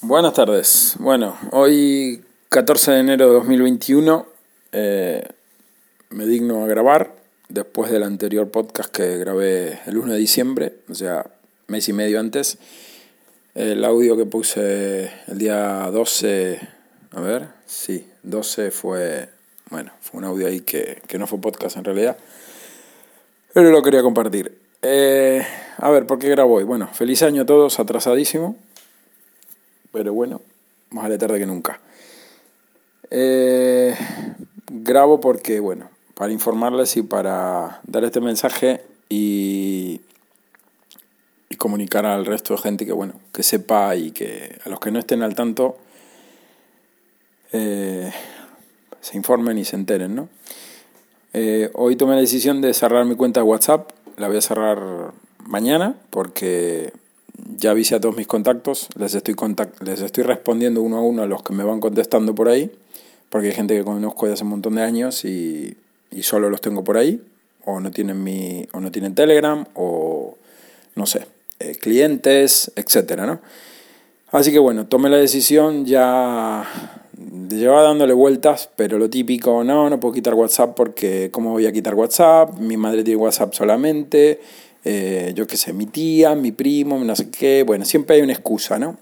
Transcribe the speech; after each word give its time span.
Buenas 0.00 0.32
tardes. 0.34 0.94
Bueno, 1.00 1.36
hoy 1.50 2.22
14 2.50 2.92
de 2.92 3.00
enero 3.00 3.26
de 3.26 3.32
2021 3.32 4.26
eh, 4.70 5.26
me 6.10 6.24
digno 6.24 6.62
a 6.62 6.68
grabar 6.68 7.16
después 7.48 7.90
del 7.90 8.04
anterior 8.04 8.48
podcast 8.48 8.94
que 8.94 9.18
grabé 9.18 9.80
el 9.86 9.98
1 9.98 10.12
de 10.12 10.18
diciembre, 10.20 10.74
o 10.88 10.94
sea, 10.94 11.26
mes 11.66 11.88
y 11.88 11.92
medio 11.92 12.20
antes. 12.20 12.58
El 13.56 13.84
audio 13.84 14.16
que 14.16 14.24
puse 14.24 15.10
el 15.26 15.38
día 15.38 15.90
12, 15.90 16.60
a 17.10 17.20
ver, 17.20 17.48
sí, 17.66 18.06
12 18.22 18.70
fue, 18.70 19.28
bueno, 19.68 19.90
fue 20.00 20.18
un 20.18 20.26
audio 20.26 20.46
ahí 20.46 20.60
que, 20.60 21.02
que 21.08 21.18
no 21.18 21.26
fue 21.26 21.40
podcast 21.40 21.76
en 21.76 21.82
realidad, 21.82 22.16
pero 23.52 23.72
lo 23.72 23.82
quería 23.82 24.02
compartir. 24.02 24.56
Eh, 24.80 25.44
a 25.76 25.90
ver, 25.90 26.06
¿por 26.06 26.20
qué 26.20 26.28
grabo 26.28 26.54
hoy? 26.54 26.62
Bueno, 26.62 26.88
feliz 26.92 27.24
año 27.24 27.42
a 27.42 27.46
todos, 27.46 27.80
atrasadísimo 27.80 28.56
pero 29.92 30.12
bueno, 30.12 30.40
más 30.90 31.04
vale 31.04 31.18
tarde 31.18 31.38
que 31.38 31.46
nunca. 31.46 31.80
Eh, 33.10 33.94
grabo 34.70 35.20
porque, 35.20 35.60
bueno, 35.60 35.90
para 36.14 36.32
informarles 36.32 36.96
y 36.96 37.02
para 37.02 37.80
dar 37.86 38.04
este 38.04 38.20
mensaje 38.20 38.82
y, 39.08 40.00
y, 41.48 41.56
comunicar 41.56 42.06
al 42.06 42.26
resto 42.26 42.54
de 42.54 42.60
gente 42.60 42.86
que, 42.86 42.92
bueno, 42.92 43.14
que 43.32 43.42
sepa 43.42 43.96
y 43.96 44.10
que 44.10 44.58
a 44.64 44.68
los 44.68 44.80
que 44.80 44.90
no 44.90 44.98
estén 44.98 45.22
al 45.22 45.34
tanto 45.34 45.78
eh, 47.52 48.12
se 49.00 49.16
informen 49.16 49.58
y 49.58 49.64
se 49.64 49.76
enteren, 49.76 50.14
¿no? 50.14 50.28
Eh, 51.32 51.70
hoy 51.74 51.96
tomé 51.96 52.14
la 52.14 52.20
decisión 52.20 52.60
de 52.60 52.74
cerrar 52.74 53.04
mi 53.04 53.14
cuenta 53.14 53.40
de 53.40 53.46
WhatsApp, 53.46 53.90
la 54.16 54.28
voy 54.28 54.38
a 54.38 54.40
cerrar 54.40 55.12
mañana 55.44 55.94
porque 56.10 56.92
ya 57.56 57.70
avisé 57.70 57.94
a 57.94 58.00
todos 58.00 58.16
mis 58.16 58.26
contactos, 58.26 58.88
les 58.98 59.14
estoy, 59.14 59.34
les 59.84 60.00
estoy 60.00 60.24
respondiendo 60.24 60.82
uno 60.82 60.96
a 60.96 61.00
uno 61.00 61.22
a 61.22 61.26
los 61.26 61.42
que 61.42 61.52
me 61.52 61.64
van 61.64 61.80
contestando 61.80 62.34
por 62.34 62.48
ahí, 62.48 62.70
porque 63.30 63.48
hay 63.48 63.54
gente 63.54 63.76
que 63.76 63.84
conozco 63.84 64.26
de 64.26 64.32
hace 64.32 64.44
un 64.44 64.50
montón 64.50 64.74
de 64.74 64.82
años 64.82 65.24
y, 65.24 65.76
y 66.10 66.22
solo 66.22 66.50
los 66.50 66.60
tengo 66.60 66.84
por 66.84 66.96
ahí, 66.96 67.22
o 67.64 67.80
no 67.80 67.90
tienen, 67.90 68.22
mi, 68.22 68.66
o 68.72 68.80
no 68.80 68.90
tienen 68.90 69.14
Telegram, 69.14 69.64
o 69.74 70.36
no 70.94 71.06
sé, 71.06 71.26
eh, 71.60 71.76
clientes, 71.76 72.72
etcétera, 72.76 73.26
¿no? 73.26 73.40
Así 74.30 74.52
que 74.52 74.58
bueno, 74.58 74.86
tomé 74.86 75.08
la 75.08 75.16
decisión, 75.16 75.86
ya 75.86 76.64
llevaba 77.48 77.82
dándole 77.82 78.12
vueltas, 78.12 78.68
pero 78.76 78.98
lo 78.98 79.08
típico, 79.08 79.64
no, 79.64 79.88
no 79.88 79.98
puedo 80.00 80.14
quitar 80.14 80.34
WhatsApp 80.34 80.74
porque 80.76 81.30
¿cómo 81.32 81.52
voy 81.52 81.66
a 81.66 81.72
quitar 81.72 81.94
WhatsApp? 81.94 82.58
Mi 82.58 82.76
madre 82.76 83.04
tiene 83.04 83.20
WhatsApp 83.20 83.54
solamente, 83.54 84.40
eh, 84.90 85.32
yo 85.34 85.46
qué 85.46 85.58
sé, 85.58 85.74
mi 85.74 85.84
tía, 85.84 86.34
mi 86.34 86.50
primo, 86.50 86.98
no 87.04 87.14
sé 87.14 87.28
qué, 87.28 87.62
bueno, 87.62 87.84
siempre 87.84 88.16
hay 88.16 88.22
una 88.22 88.32
excusa, 88.32 88.78
¿no? 88.78 88.96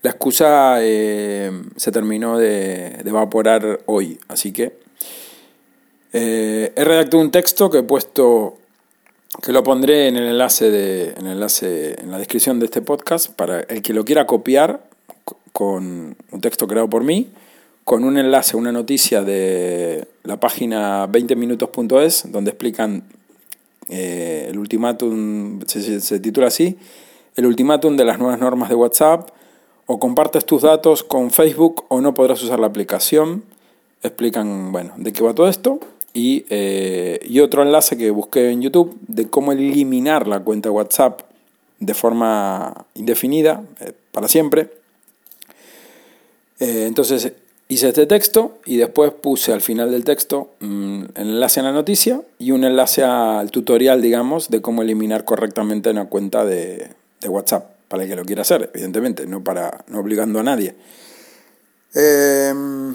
La 0.00 0.12
excusa 0.12 0.78
eh, 0.80 1.52
se 1.76 1.92
terminó 1.92 2.38
de, 2.38 2.98
evaporar 3.04 3.80
hoy, 3.84 4.18
así 4.28 4.52
que 4.52 4.78
eh, 6.14 6.72
he 6.74 6.82
redactado 6.82 7.22
un 7.22 7.30
texto 7.30 7.68
que 7.68 7.80
he 7.80 7.82
puesto, 7.82 8.56
que 9.42 9.52
lo 9.52 9.62
pondré 9.62 10.08
en 10.08 10.16
el 10.16 10.28
enlace, 10.28 10.70
de, 10.70 11.10
en 11.10 11.26
el 11.26 11.32
enlace 11.32 12.00
en 12.00 12.10
la 12.10 12.16
descripción 12.16 12.58
de 12.58 12.64
este 12.64 12.80
podcast 12.80 13.28
para 13.28 13.60
el 13.60 13.82
que 13.82 13.92
lo 13.92 14.06
quiera 14.06 14.26
copiar 14.26 14.82
con 15.52 16.16
un 16.30 16.40
texto 16.40 16.66
creado 16.66 16.88
por 16.88 17.04
mí, 17.04 17.28
con 17.84 18.02
un 18.02 18.16
enlace, 18.16 18.56
una 18.56 18.72
noticia 18.72 19.20
de 19.20 20.08
la 20.24 20.40
página 20.40 21.06
20minutos.es, 21.06 22.32
donde 22.32 22.52
explican 22.52 23.04
eh, 23.90 24.46
el 24.48 24.58
ultimátum 24.58 25.60
se, 25.66 26.20
titula 26.20 26.46
así, 26.46 26.78
el 27.36 27.46
ultimátum 27.46 27.96
de 27.96 28.04
las 28.04 28.18
nuevas 28.18 28.38
normas 28.38 28.68
de 28.68 28.76
WhatsApp, 28.76 29.30
o 29.86 29.98
compartes 29.98 30.46
tus 30.46 30.62
datos 30.62 31.02
con 31.02 31.30
Facebook 31.32 31.84
o 31.88 32.00
no 32.00 32.14
podrás 32.14 32.42
usar 32.42 32.60
la 32.60 32.68
aplicación. 32.68 33.42
Explican, 34.02 34.70
bueno, 34.70 34.92
de 34.96 35.12
qué 35.12 35.22
va 35.22 35.34
todo 35.34 35.48
esto. 35.48 35.80
Y, 36.14 36.46
eh, 36.48 37.40
otro 37.42 37.62
enlace 37.62 37.96
que 37.96 38.10
busqué 38.10 38.50
en 38.50 38.62
YouTube 38.62 38.96
de 39.08 39.28
cómo 39.28 39.52
eliminar 39.52 40.28
la 40.28 40.40
cuenta 40.40 40.70
WhatsApp 40.70 41.22
de 41.80 41.94
forma 41.94 42.86
indefinida, 42.94 43.64
eh, 43.80 43.92
para 44.12 44.28
siempre. 44.28 44.70
entonces, 46.60 47.32
Hice 47.70 47.86
este 47.86 48.04
texto 48.06 48.58
y 48.64 48.78
después 48.78 49.12
puse 49.12 49.52
al 49.52 49.60
final 49.60 49.92
del 49.92 50.02
texto 50.02 50.50
un 50.60 51.02
mm, 51.02 51.20
enlace 51.20 51.60
a 51.60 51.62
la 51.62 51.70
noticia 51.70 52.20
y 52.36 52.50
un 52.50 52.64
enlace 52.64 53.04
al 53.04 53.52
tutorial, 53.52 54.02
digamos, 54.02 54.48
de 54.48 54.60
cómo 54.60 54.82
eliminar 54.82 55.24
correctamente 55.24 55.88
una 55.88 56.06
cuenta 56.06 56.44
de, 56.44 56.88
WhatsApp, 57.24 57.70
para 57.86 58.02
el 58.02 58.08
que 58.08 58.16
lo 58.16 58.24
quiera 58.24 58.42
hacer, 58.42 58.72
evidentemente, 58.74 59.24
no, 59.28 59.44
para, 59.44 59.84
no 59.86 60.00
obligando 60.00 60.40
a 60.40 60.42
nadie. 60.42 60.74
Em, 61.94 62.92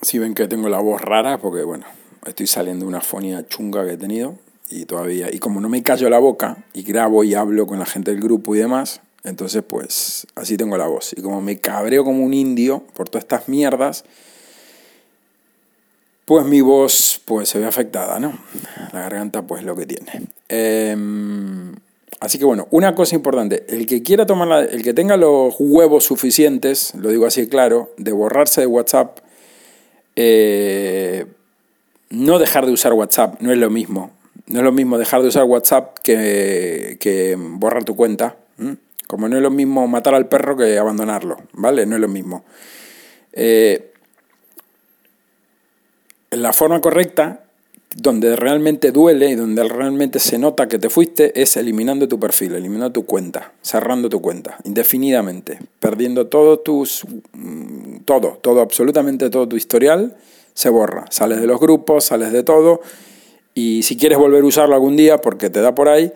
si 0.00 0.18
ven 0.18 0.32
que 0.32 0.48
tengo 0.48 0.70
la 0.70 0.80
voz 0.80 1.02
rara, 1.02 1.36
porque 1.36 1.64
bueno, 1.64 1.84
estoy 2.24 2.46
saliendo 2.46 2.86
de 2.86 2.88
una 2.88 3.02
fonía 3.02 3.46
chunga 3.46 3.84
que 3.84 3.92
he 3.92 3.98
tenido 3.98 4.38
y 4.70 4.86
todavía, 4.86 5.28
y 5.30 5.38
como 5.38 5.60
no 5.60 5.68
me 5.68 5.82
callo 5.82 6.08
la 6.08 6.18
boca 6.18 6.64
y 6.72 6.82
grabo 6.82 7.24
y 7.24 7.34
hablo 7.34 7.66
con 7.66 7.78
la 7.78 7.84
gente 7.84 8.10
del 8.10 8.22
grupo 8.22 8.54
y 8.54 8.60
demás, 8.60 9.02
entonces, 9.24 9.62
pues 9.66 10.26
así 10.34 10.56
tengo 10.56 10.76
la 10.76 10.86
voz. 10.86 11.12
Y 11.16 11.22
como 11.22 11.40
me 11.40 11.58
cabreo 11.58 12.04
como 12.04 12.24
un 12.24 12.34
indio 12.34 12.82
por 12.94 13.08
todas 13.08 13.24
estas 13.24 13.48
mierdas, 13.48 14.04
pues 16.24 16.44
mi 16.44 16.60
voz 16.60 17.20
pues 17.24 17.48
se 17.48 17.58
ve 17.58 17.66
afectada, 17.66 18.18
¿no? 18.18 18.38
La 18.92 19.00
garganta 19.02 19.42
pues 19.42 19.62
lo 19.62 19.76
que 19.76 19.86
tiene. 19.86 20.26
Em, 20.48 21.74
así 22.20 22.38
que 22.38 22.44
bueno, 22.44 22.66
una 22.70 22.94
cosa 22.94 23.14
importante, 23.14 23.64
el 23.68 23.86
que 23.86 24.02
quiera 24.02 24.26
tomar 24.26 24.48
la, 24.48 24.60
el 24.60 24.82
que 24.82 24.94
tenga 24.94 25.16
los 25.16 25.54
huevos 25.58 26.04
suficientes, 26.04 26.94
lo 26.96 27.10
digo 27.10 27.26
así 27.26 27.46
claro, 27.46 27.92
de 27.98 28.12
borrarse 28.12 28.60
de 28.62 28.66
WhatsApp, 28.66 29.18
eh, 30.16 31.26
no 32.10 32.38
dejar 32.38 32.66
de 32.66 32.72
usar 32.72 32.92
WhatsApp, 32.92 33.40
no 33.40 33.52
es 33.52 33.58
lo 33.58 33.70
mismo. 33.70 34.10
No 34.46 34.58
es 34.58 34.64
lo 34.64 34.72
mismo 34.72 34.98
dejar 34.98 35.22
de 35.22 35.28
usar 35.28 35.44
WhatsApp 35.44 35.98
que, 36.02 36.98
que 37.00 37.36
borrar 37.38 37.84
tu 37.84 37.94
cuenta. 37.96 38.36
Como 39.12 39.28
no 39.28 39.36
es 39.36 39.42
lo 39.42 39.50
mismo 39.50 39.86
matar 39.86 40.14
al 40.14 40.26
perro 40.26 40.56
que 40.56 40.78
abandonarlo, 40.78 41.36
¿vale? 41.52 41.84
No 41.84 41.96
es 41.96 42.00
lo 42.00 42.08
mismo. 42.08 42.44
Eh, 43.34 43.92
la 46.30 46.54
forma 46.54 46.80
correcta, 46.80 47.44
donde 47.94 48.36
realmente 48.36 48.90
duele 48.90 49.28
y 49.28 49.34
donde 49.34 49.64
realmente 49.64 50.18
se 50.18 50.38
nota 50.38 50.66
que 50.66 50.78
te 50.78 50.88
fuiste, 50.88 51.38
es 51.42 51.58
eliminando 51.58 52.08
tu 52.08 52.18
perfil, 52.18 52.54
eliminando 52.54 52.90
tu 52.90 53.04
cuenta, 53.04 53.52
cerrando 53.60 54.08
tu 54.08 54.22
cuenta, 54.22 54.56
indefinidamente, 54.64 55.58
perdiendo 55.78 56.28
todo 56.28 56.60
tus. 56.60 57.04
Mm, 57.34 58.04
todo, 58.06 58.38
todo, 58.40 58.62
absolutamente 58.62 59.28
todo 59.28 59.46
tu 59.46 59.56
historial, 59.56 60.16
se 60.54 60.70
borra. 60.70 61.04
Sales 61.10 61.38
de 61.38 61.46
los 61.46 61.60
grupos, 61.60 62.04
sales 62.04 62.32
de 62.32 62.44
todo. 62.44 62.80
Y 63.52 63.82
si 63.82 63.98
quieres 63.98 64.16
volver 64.16 64.42
a 64.42 64.46
usarlo 64.46 64.74
algún 64.74 64.96
día, 64.96 65.18
porque 65.18 65.50
te 65.50 65.60
da 65.60 65.74
por 65.74 65.90
ahí, 65.90 66.10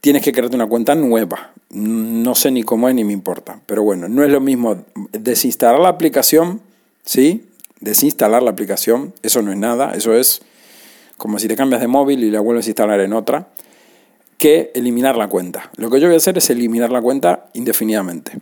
tienes 0.00 0.22
que 0.22 0.32
crearte 0.32 0.56
una 0.56 0.66
cuenta 0.66 0.94
nueva. 0.94 1.52
No 1.70 2.34
sé 2.34 2.50
ni 2.50 2.62
cómo 2.62 2.88
es 2.88 2.94
ni 2.94 3.04
me 3.04 3.12
importa. 3.12 3.60
Pero 3.66 3.82
bueno, 3.82 4.08
no 4.08 4.24
es 4.24 4.30
lo 4.30 4.40
mismo 4.40 4.84
desinstalar 5.12 5.80
la 5.80 5.88
aplicación, 5.88 6.60
¿sí? 7.04 7.46
Desinstalar 7.80 8.42
la 8.42 8.50
aplicación, 8.50 9.14
eso 9.22 9.42
no 9.42 9.52
es 9.52 9.58
nada, 9.58 9.94
eso 9.94 10.14
es 10.14 10.42
como 11.16 11.38
si 11.38 11.48
te 11.48 11.56
cambias 11.56 11.80
de 11.80 11.88
móvil 11.88 12.22
y 12.24 12.30
la 12.30 12.40
vuelves 12.40 12.66
a 12.66 12.70
instalar 12.70 13.00
en 13.00 13.12
otra, 13.12 13.48
que 14.38 14.70
eliminar 14.74 15.16
la 15.16 15.28
cuenta. 15.28 15.70
Lo 15.76 15.90
que 15.90 16.00
yo 16.00 16.06
voy 16.06 16.14
a 16.14 16.18
hacer 16.18 16.38
es 16.38 16.48
eliminar 16.50 16.90
la 16.90 17.02
cuenta 17.02 17.46
indefinidamente. 17.54 18.38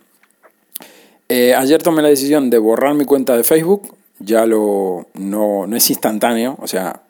Eh, 1.29 1.55
ayer 1.55 1.83
tomé 1.83 2.03
la 2.03 2.09
decisión 2.09 2.51
de 2.51 2.59
borrar 2.59 2.95
mi 2.95 3.05
cuenta 3.05 3.37
de 3.37 3.45
Facebook, 3.45 3.97
ya 4.19 4.47
lo, 4.47 5.09
no, 5.15 5.67
no 5.67 5.77
es 5.77 5.91
instantáneo, 5.91 6.57
o 6.61 6.67
sea, 6.67 7.03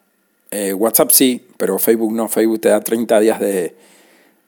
eh, 0.50 0.72
WhatsApp 0.72 1.10
sí, 1.10 1.44
pero 1.56 1.78
Facebook 1.78 2.12
no, 2.12 2.28
Facebook 2.28 2.60
te 2.60 2.68
da 2.68 2.80
30 2.80 3.20
días 3.20 3.40
de, 3.40 3.74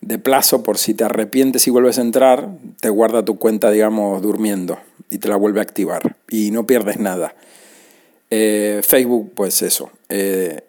de 0.08 0.18
plazo 0.18 0.62
por 0.62 0.78
si 0.78 0.94
te 0.94 1.04
arrepientes 1.04 1.66
y 1.66 1.70
vuelves 1.70 1.98
a 1.98 2.00
entrar, 2.00 2.48
te 2.80 2.88
guarda 2.88 3.26
tu 3.26 3.36
cuenta, 3.36 3.70
digamos, 3.70 4.22
durmiendo 4.22 4.78
y 5.10 5.18
te 5.18 5.28
la 5.28 5.36
vuelve 5.36 5.60
a 5.60 5.62
activar 5.62 6.16
y 6.30 6.50
no 6.50 6.66
pierdes 6.66 6.98
nada. 6.98 7.34
Eh, 8.30 8.80
Facebook, 8.82 9.32
pues 9.34 9.60
eso. 9.60 9.90
Eh, 10.08 10.62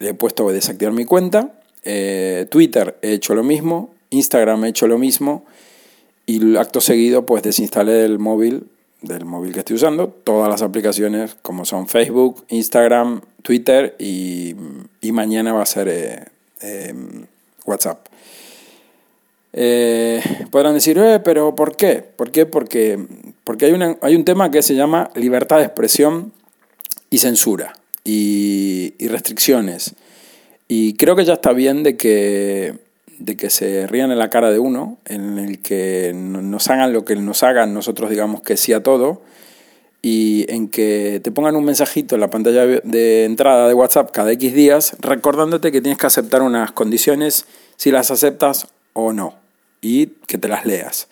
le 0.00 0.10
he 0.10 0.12
puesto 0.12 0.50
desactivar 0.50 0.92
mi 0.92 1.06
cuenta. 1.06 1.50
Eh, 1.82 2.46
Twitter 2.50 2.98
he 3.00 3.14
hecho 3.14 3.34
lo 3.34 3.42
mismo. 3.42 3.94
Instagram 4.10 4.66
he 4.66 4.68
hecho 4.68 4.86
lo 4.86 4.98
mismo. 4.98 5.46
Y 6.26 6.58
acto 6.58 6.82
seguido, 6.82 7.24
pues 7.24 7.42
desinstalé 7.42 8.04
el 8.04 8.18
móvil, 8.18 8.64
del 9.00 9.24
móvil 9.24 9.54
que 9.54 9.60
estoy 9.60 9.76
usando, 9.76 10.08
todas 10.08 10.50
las 10.50 10.60
aplicaciones 10.60 11.38
como 11.40 11.64
son 11.64 11.88
Facebook, 11.88 12.44
Instagram, 12.48 13.22
Twitter 13.40 13.96
y, 13.98 14.54
y 15.00 15.12
mañana 15.12 15.54
va 15.54 15.62
a 15.62 15.66
ser 15.66 16.30
WhatsApp. 17.64 18.08
Eh, 19.52 20.22
podrán 20.50 20.74
decir, 20.74 20.98
eh, 20.98 21.20
pero 21.20 21.54
¿por 21.54 21.76
qué? 21.76 22.04
¿Por 22.16 22.30
qué? 22.30 22.46
Porque, 22.46 22.98
porque 23.44 23.66
hay, 23.66 23.72
una, 23.72 23.96
hay 24.02 24.14
un 24.14 24.24
tema 24.24 24.50
que 24.50 24.62
se 24.62 24.74
llama 24.74 25.10
libertad 25.14 25.58
de 25.58 25.64
expresión 25.64 26.32
y 27.10 27.18
censura 27.18 27.72
y, 28.04 28.94
restricciones. 29.08 29.94
Y 30.68 30.94
creo 30.94 31.16
que 31.16 31.24
ya 31.24 31.34
está 31.34 31.52
bien 31.52 31.82
de 31.82 31.96
que, 31.96 32.74
de 33.18 33.36
que 33.36 33.48
se 33.48 33.86
rían 33.86 34.12
en 34.12 34.18
la 34.18 34.28
cara 34.28 34.50
de 34.50 34.58
uno, 34.58 34.98
en 35.06 35.38
el 35.38 35.60
que 35.60 36.12
nos 36.14 36.68
hagan 36.68 36.92
lo 36.92 37.04
que 37.04 37.16
nos 37.16 37.42
hagan, 37.42 37.72
nosotros 37.72 38.10
digamos 38.10 38.42
que 38.42 38.58
sí 38.58 38.74
a 38.74 38.82
todo, 38.82 39.22
y 40.02 40.44
en 40.48 40.68
que 40.68 41.20
te 41.24 41.32
pongan 41.32 41.56
un 41.56 41.64
mensajito 41.64 42.14
en 42.14 42.20
la 42.20 42.30
pantalla 42.30 42.66
de 42.66 43.24
entrada 43.24 43.66
de 43.66 43.74
WhatsApp 43.74 44.12
cada 44.12 44.30
X 44.32 44.54
días 44.54 44.96
recordándote 45.00 45.72
que 45.72 45.80
tienes 45.80 45.98
que 45.98 46.06
aceptar 46.06 46.42
unas 46.42 46.70
condiciones 46.70 47.46
si 47.76 47.90
las 47.90 48.12
aceptas 48.12 48.68
o 48.92 49.12
no 49.12 49.34
y 49.80 50.06
que 50.26 50.38
te 50.38 50.48
las 50.48 50.66
leas. 50.66 51.08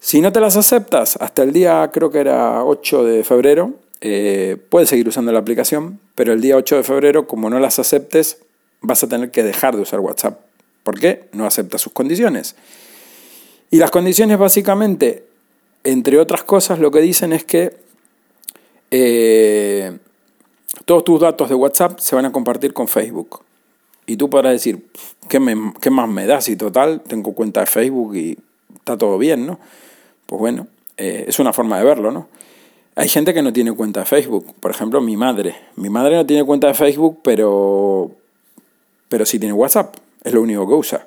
Si 0.00 0.20
no 0.20 0.32
te 0.32 0.40
las 0.40 0.56
aceptas 0.56 1.16
hasta 1.20 1.42
el 1.42 1.52
día 1.52 1.90
creo 1.92 2.10
que 2.10 2.18
era 2.18 2.64
8 2.64 3.04
de 3.04 3.24
febrero, 3.24 3.74
eh, 4.00 4.56
puedes 4.68 4.88
seguir 4.88 5.06
usando 5.06 5.30
la 5.32 5.38
aplicación, 5.38 6.00
pero 6.14 6.32
el 6.32 6.40
día 6.40 6.56
8 6.56 6.76
de 6.76 6.82
febrero 6.82 7.28
como 7.28 7.50
no 7.50 7.60
las 7.60 7.78
aceptes 7.78 8.38
vas 8.80 9.04
a 9.04 9.08
tener 9.08 9.30
que 9.30 9.44
dejar 9.44 9.76
de 9.76 9.82
usar 9.82 10.00
WhatsApp. 10.00 10.40
¿Por 10.82 10.98
qué? 10.98 11.28
No 11.32 11.46
acepta 11.46 11.78
sus 11.78 11.92
condiciones. 11.92 12.56
Y 13.70 13.76
las 13.76 13.90
condiciones 13.90 14.38
básicamente, 14.38 15.24
entre 15.84 16.18
otras 16.18 16.42
cosas, 16.42 16.80
lo 16.80 16.90
que 16.90 17.00
dicen 17.00 17.32
es 17.32 17.44
que 17.44 17.76
eh, 18.90 19.96
todos 20.84 21.04
tus 21.04 21.20
datos 21.20 21.48
de 21.48 21.54
WhatsApp 21.54 21.98
se 22.00 22.16
van 22.16 22.26
a 22.26 22.32
compartir 22.32 22.72
con 22.72 22.88
Facebook. 22.88 23.42
Y 24.06 24.16
tú 24.16 24.28
podrás 24.28 24.52
decir, 24.52 24.86
¿qué, 25.28 25.38
más 25.38 26.08
me 26.08 26.26
da 26.26 26.40
si 26.40 26.56
total 26.56 27.02
tengo 27.02 27.34
cuenta 27.34 27.60
de 27.60 27.66
Facebook 27.66 28.16
y 28.16 28.38
está 28.74 28.98
todo 28.98 29.18
bien, 29.18 29.46
¿no? 29.46 29.58
Pues 30.26 30.40
bueno, 30.40 30.66
eh, 30.96 31.24
es 31.28 31.38
una 31.38 31.52
forma 31.52 31.78
de 31.78 31.84
verlo, 31.84 32.10
¿no? 32.10 32.28
Hay 32.94 33.08
gente 33.08 33.32
que 33.32 33.42
no 33.42 33.52
tiene 33.52 33.72
cuenta 33.72 34.00
de 34.00 34.06
Facebook. 34.06 34.54
Por 34.60 34.70
ejemplo, 34.70 35.00
mi 35.00 35.16
madre. 35.16 35.54
Mi 35.76 35.88
madre 35.88 36.16
no 36.16 36.26
tiene 36.26 36.44
cuenta 36.44 36.66
de 36.66 36.74
Facebook, 36.74 37.20
pero, 37.22 38.10
pero 39.08 39.24
sí 39.24 39.38
tiene 39.38 39.54
WhatsApp. 39.54 39.96
Es 40.24 40.32
lo 40.32 40.42
único 40.42 40.66
que 40.66 40.74
usa. 40.74 41.06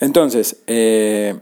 Entonces, 0.00 0.56
eh, 0.66 1.34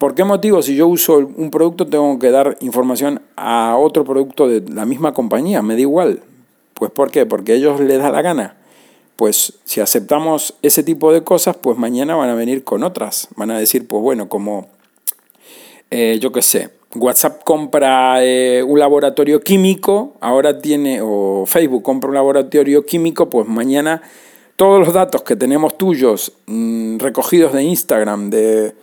¿Por 0.00 0.14
qué 0.14 0.24
motivo 0.24 0.62
si 0.62 0.76
yo 0.76 0.88
uso 0.88 1.18
un 1.18 1.50
producto 1.50 1.86
tengo 1.86 2.18
que 2.18 2.30
dar 2.30 2.56
información 2.60 3.20
a 3.36 3.76
otro 3.76 4.02
producto 4.02 4.48
de 4.48 4.62
la 4.72 4.86
misma 4.86 5.12
compañía? 5.12 5.60
Me 5.60 5.74
da 5.74 5.80
igual. 5.80 6.22
Pues 6.72 6.90
¿por 6.90 7.10
qué? 7.10 7.26
Porque 7.26 7.52
ellos 7.52 7.78
les 7.80 7.98
da 7.98 8.10
la 8.10 8.22
gana. 8.22 8.56
Pues 9.20 9.52
si 9.64 9.82
aceptamos 9.82 10.54
ese 10.62 10.82
tipo 10.82 11.12
de 11.12 11.22
cosas, 11.22 11.54
pues 11.54 11.76
mañana 11.76 12.16
van 12.16 12.30
a 12.30 12.34
venir 12.34 12.64
con 12.64 12.82
otras. 12.82 13.28
Van 13.36 13.50
a 13.50 13.58
decir, 13.58 13.86
pues 13.86 14.02
bueno, 14.02 14.30
como 14.30 14.68
eh, 15.90 16.18
yo 16.22 16.32
qué 16.32 16.40
sé, 16.40 16.70
WhatsApp 16.94 17.44
compra 17.44 18.24
eh, 18.24 18.62
un 18.62 18.78
laboratorio 18.78 19.42
químico, 19.42 20.14
ahora 20.22 20.62
tiene, 20.62 21.00
o 21.02 21.44
Facebook 21.46 21.82
compra 21.82 22.08
un 22.08 22.14
laboratorio 22.14 22.86
químico, 22.86 23.28
pues 23.28 23.46
mañana 23.46 24.00
todos 24.56 24.80
los 24.80 24.94
datos 24.94 25.20
que 25.20 25.36
tenemos 25.36 25.76
tuyos 25.76 26.32
mm, 26.46 26.96
recogidos 26.96 27.52
de 27.52 27.62
Instagram, 27.62 28.30
de 28.30 28.74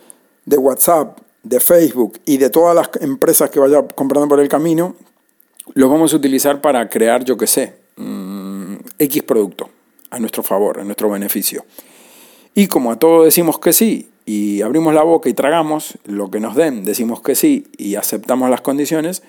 de 0.44 0.56
WhatsApp, 0.56 1.18
de 1.42 1.58
Facebook 1.58 2.20
y 2.26 2.36
de 2.36 2.48
todas 2.48 2.76
las 2.76 2.90
empresas 3.02 3.50
que 3.50 3.58
vaya 3.58 3.82
comprando 3.88 4.28
por 4.28 4.38
el 4.38 4.48
camino, 4.48 4.94
los 5.74 5.90
vamos 5.90 6.12
a 6.12 6.16
utilizar 6.16 6.60
para 6.60 6.88
crear, 6.88 7.24
yo 7.24 7.36
qué 7.36 7.48
sé, 7.48 7.74
mm, 7.96 8.76
X 9.00 9.24
producto 9.24 9.70
a 10.10 10.18
nuestro 10.18 10.42
favor, 10.42 10.80
a 10.80 10.84
nuestro 10.84 11.10
beneficio. 11.10 11.64
Y 12.54 12.66
como 12.66 12.92
a 12.92 12.98
todos 12.98 13.24
decimos 13.24 13.58
que 13.58 13.72
sí 13.72 14.08
y 14.26 14.62
abrimos 14.62 14.94
la 14.94 15.02
boca 15.02 15.28
y 15.28 15.34
tragamos 15.34 15.98
lo 16.04 16.30
que 16.30 16.40
nos 16.40 16.54
den, 16.56 16.84
decimos 16.84 17.20
que 17.22 17.34
sí 17.34 17.66
y 17.76 17.94
aceptamos 17.94 18.50
las 18.50 18.60
condiciones, 18.60 19.22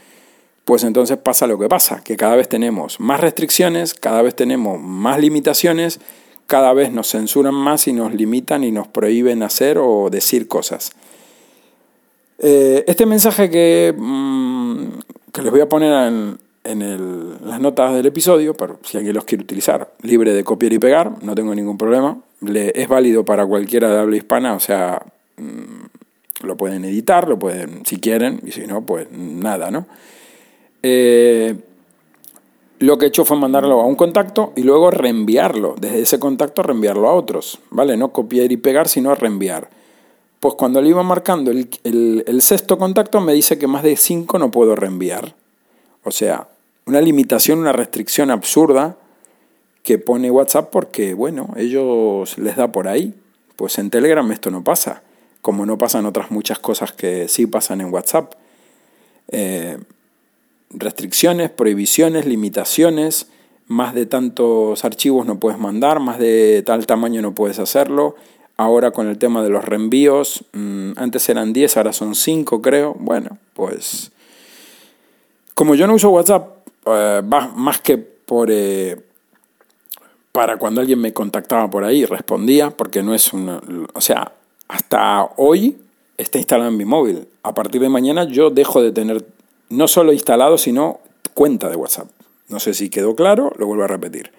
pues 0.65 0.83
entonces 0.83 1.17
pasa 1.17 1.47
lo 1.47 1.57
que 1.57 1.67
pasa, 1.67 2.03
que 2.03 2.17
cada 2.17 2.35
vez 2.35 2.49
tenemos 2.49 2.99
más 2.99 3.19
restricciones, 3.19 3.93
cada 3.93 4.21
vez 4.21 4.35
tenemos 4.35 4.79
más 4.79 5.19
limitaciones, 5.19 5.99
cada 6.47 6.73
vez 6.73 6.91
nos 6.91 7.09
censuran 7.11 7.53
más 7.53 7.87
y 7.87 7.93
nos 7.93 8.13
limitan 8.13 8.63
y 8.63 8.71
nos 8.71 8.87
prohíben 8.87 9.43
hacer 9.43 9.77
o 9.77 10.09
decir 10.09 10.47
cosas. 10.47 10.91
Eh, 12.39 12.83
este 12.87 13.05
mensaje 13.05 13.49
que, 13.49 13.93
mm, 13.95 14.85
que, 15.31 15.41
les 15.41 15.51
voy 15.51 15.61
a 15.61 15.69
poner 15.69 16.07
en, 16.07 16.39
las 16.75 17.59
notas 17.59 17.93
del 17.93 18.05
episodio, 18.05 18.55
para 18.55 18.75
si 18.83 18.97
alguien 18.97 19.15
los 19.15 19.25
quiere 19.25 19.43
utilizar, 19.43 19.91
libre 20.01 20.33
de 20.33 20.43
copiar 20.43 20.73
y 20.73 20.79
pegar, 20.79 21.23
no 21.23 21.35
tengo 21.35 21.53
ningún 21.55 21.77
problema. 21.77 22.17
es 22.41 22.87
válido 22.87 23.25
para 23.25 23.45
cualquiera 23.45 23.89
de 23.89 23.99
habla 23.99 24.17
hispana, 24.17 24.53
o 24.53 24.59
sea, 24.59 25.01
mm, 25.37 26.45
lo 26.45 26.55
pueden 26.55 26.85
editar, 26.85 27.27
lo 27.27 27.37
pueden, 27.37 27.85
si 27.85 27.99
quieren, 27.99 28.41
y 28.45 28.51
si 28.51 28.65
no, 28.67 28.85
pues 28.85 29.07
nada, 29.11 29.71
¿no? 29.71 29.87
Eh, 30.83 31.55
lo 32.79 32.97
que 32.97 33.05
he 33.05 33.07
hecho 33.09 33.25
fue 33.25 33.37
mandarlo 33.37 33.81
a 33.81 33.85
un 33.85 33.95
contacto 33.95 34.53
y 34.55 34.63
luego 34.63 34.89
reenviarlo, 34.89 35.75
desde 35.79 36.01
ese 36.01 36.19
contacto 36.19 36.63
reenviarlo 36.63 37.09
a 37.09 37.13
otros, 37.13 37.59
¿vale? 37.71 37.97
No 37.97 38.13
copiar 38.13 38.51
y 38.51 38.57
pegar, 38.57 38.87
sino 38.87 39.13
reenviar. 39.15 39.69
Pues 40.39 40.53
cuando 40.53 40.81
le 40.81 40.89
iba 40.89 41.03
marcando 41.03 41.51
el, 41.51 42.41
sexto 42.41 42.77
contacto 42.77 43.19
me 43.19 43.33
dice 43.33 43.59
que 43.59 43.67
más 43.67 43.83
de 43.83 43.97
cinco 43.97 44.39
no 44.39 44.51
puedo 44.51 44.77
reenviar. 44.77 45.35
O 46.05 46.11
sea, 46.11 46.47
una 46.89 47.01
limitación, 47.01 47.59
una 47.59 47.71
restricción 47.71 48.31
absurda 48.31 48.97
que 49.83 49.99
pone 49.99 50.31
WhatsApp 50.31 50.69
porque, 50.71 51.13
bueno, 51.13 51.53
ellos 51.55 52.37
les 52.39 52.55
da 52.55 52.71
por 52.71 52.87
ahí. 52.87 53.13
Pues 53.55 53.77
en 53.77 53.91
Telegram 53.91 54.29
esto 54.31 54.49
no 54.49 54.63
pasa, 54.63 55.03
como 55.41 55.65
no 55.65 55.77
pasan 55.77 56.05
otras 56.07 56.31
muchas 56.31 56.57
cosas 56.57 56.91
que 56.91 57.27
sí 57.27 57.45
pasan 57.45 57.81
en 57.81 57.93
WhatsApp. 57.93 58.33
Eh, 59.27 59.77
restricciones, 60.71 61.51
prohibiciones, 61.51 62.25
limitaciones, 62.25 63.27
más 63.67 63.93
de 63.93 64.07
tantos 64.07 64.83
archivos 64.83 65.27
no 65.27 65.39
puedes 65.39 65.59
mandar, 65.59 65.99
más 65.99 66.17
de 66.17 66.63
tal 66.65 66.87
tamaño 66.87 67.21
no 67.21 67.35
puedes 67.35 67.59
hacerlo, 67.59 68.15
Ahora 68.59 68.91
con 68.91 69.07
el 69.07 69.17
tema 69.17 69.41
de 69.41 69.49
los 69.49 69.63
reenvíos, 69.63 70.43
mm, 70.51 70.91
antes 70.97 71.29
eran 71.29 71.53
10, 71.53 71.77
ahora 71.77 71.93
son 71.93 72.13
5 72.13 72.61
creo. 72.61 72.93
Bueno, 72.99 73.37
pues 73.53 74.11
como 75.53 75.75
yo 75.75 75.87
no 75.87 75.93
uso 75.93 76.09
WhatsApp, 76.09 76.58
eh, 76.97 77.21
más 77.21 77.81
que 77.81 77.97
por... 77.97 78.49
Eh, 78.51 79.01
para 80.31 80.57
cuando 80.57 80.79
alguien 80.79 80.99
me 80.99 81.11
contactaba 81.11 81.69
por 81.69 81.83
ahí, 81.83 82.05
respondía, 82.05 82.69
porque 82.69 83.01
no 83.01 83.13
es 83.13 83.33
una... 83.33 83.61
O 83.93 84.01
sea, 84.01 84.31
hasta 84.67 85.29
hoy 85.37 85.77
está 86.17 86.37
instalado 86.37 86.69
en 86.69 86.77
mi 86.77 86.85
móvil. 86.85 87.27
A 87.43 87.53
partir 87.53 87.81
de 87.81 87.89
mañana 87.89 88.25
yo 88.25 88.49
dejo 88.49 88.81
de 88.81 88.91
tener 88.91 89.25
no 89.69 89.87
solo 89.87 90.13
instalado, 90.13 90.57
sino 90.57 90.99
cuenta 91.33 91.69
de 91.69 91.75
WhatsApp. 91.75 92.07
No 92.49 92.59
sé 92.59 92.73
si 92.73 92.89
quedó 92.89 93.15
claro, 93.15 93.53
lo 93.57 93.67
vuelvo 93.67 93.83
a 93.83 93.87
repetir. 93.87 94.31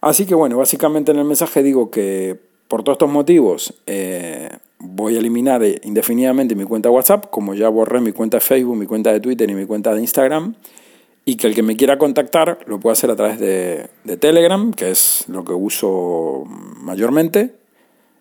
Así 0.00 0.26
que 0.26 0.34
bueno, 0.34 0.56
básicamente 0.58 1.12
en 1.12 1.18
el 1.18 1.24
mensaje 1.24 1.62
digo 1.62 1.90
que 1.90 2.38
por 2.68 2.82
todos 2.82 2.96
estos 2.96 3.10
motivos, 3.10 3.74
eh, 3.86 4.48
voy 4.78 5.16
a 5.16 5.18
eliminar 5.18 5.62
indefinidamente 5.84 6.54
mi 6.54 6.64
cuenta 6.64 6.90
WhatsApp, 6.90 7.30
como 7.30 7.54
ya 7.54 7.68
borré 7.68 8.00
mi 8.00 8.12
cuenta 8.12 8.38
de 8.38 8.40
Facebook, 8.40 8.76
mi 8.76 8.86
cuenta 8.86 9.12
de 9.12 9.20
Twitter 9.20 9.48
y 9.50 9.54
mi 9.54 9.66
cuenta 9.66 9.94
de 9.94 10.00
Instagram, 10.00 10.54
y 11.28 11.34
que 11.34 11.48
el 11.48 11.56
que 11.56 11.62
me 11.64 11.76
quiera 11.76 11.98
contactar 11.98 12.60
lo 12.66 12.78
pueda 12.78 12.92
hacer 12.92 13.10
a 13.10 13.16
través 13.16 13.40
de, 13.40 13.90
Telegram, 14.18 14.72
que 14.72 14.92
es 14.92 15.24
lo 15.26 15.44
que 15.44 15.52
uso 15.52 16.44
mayormente, 16.46 17.56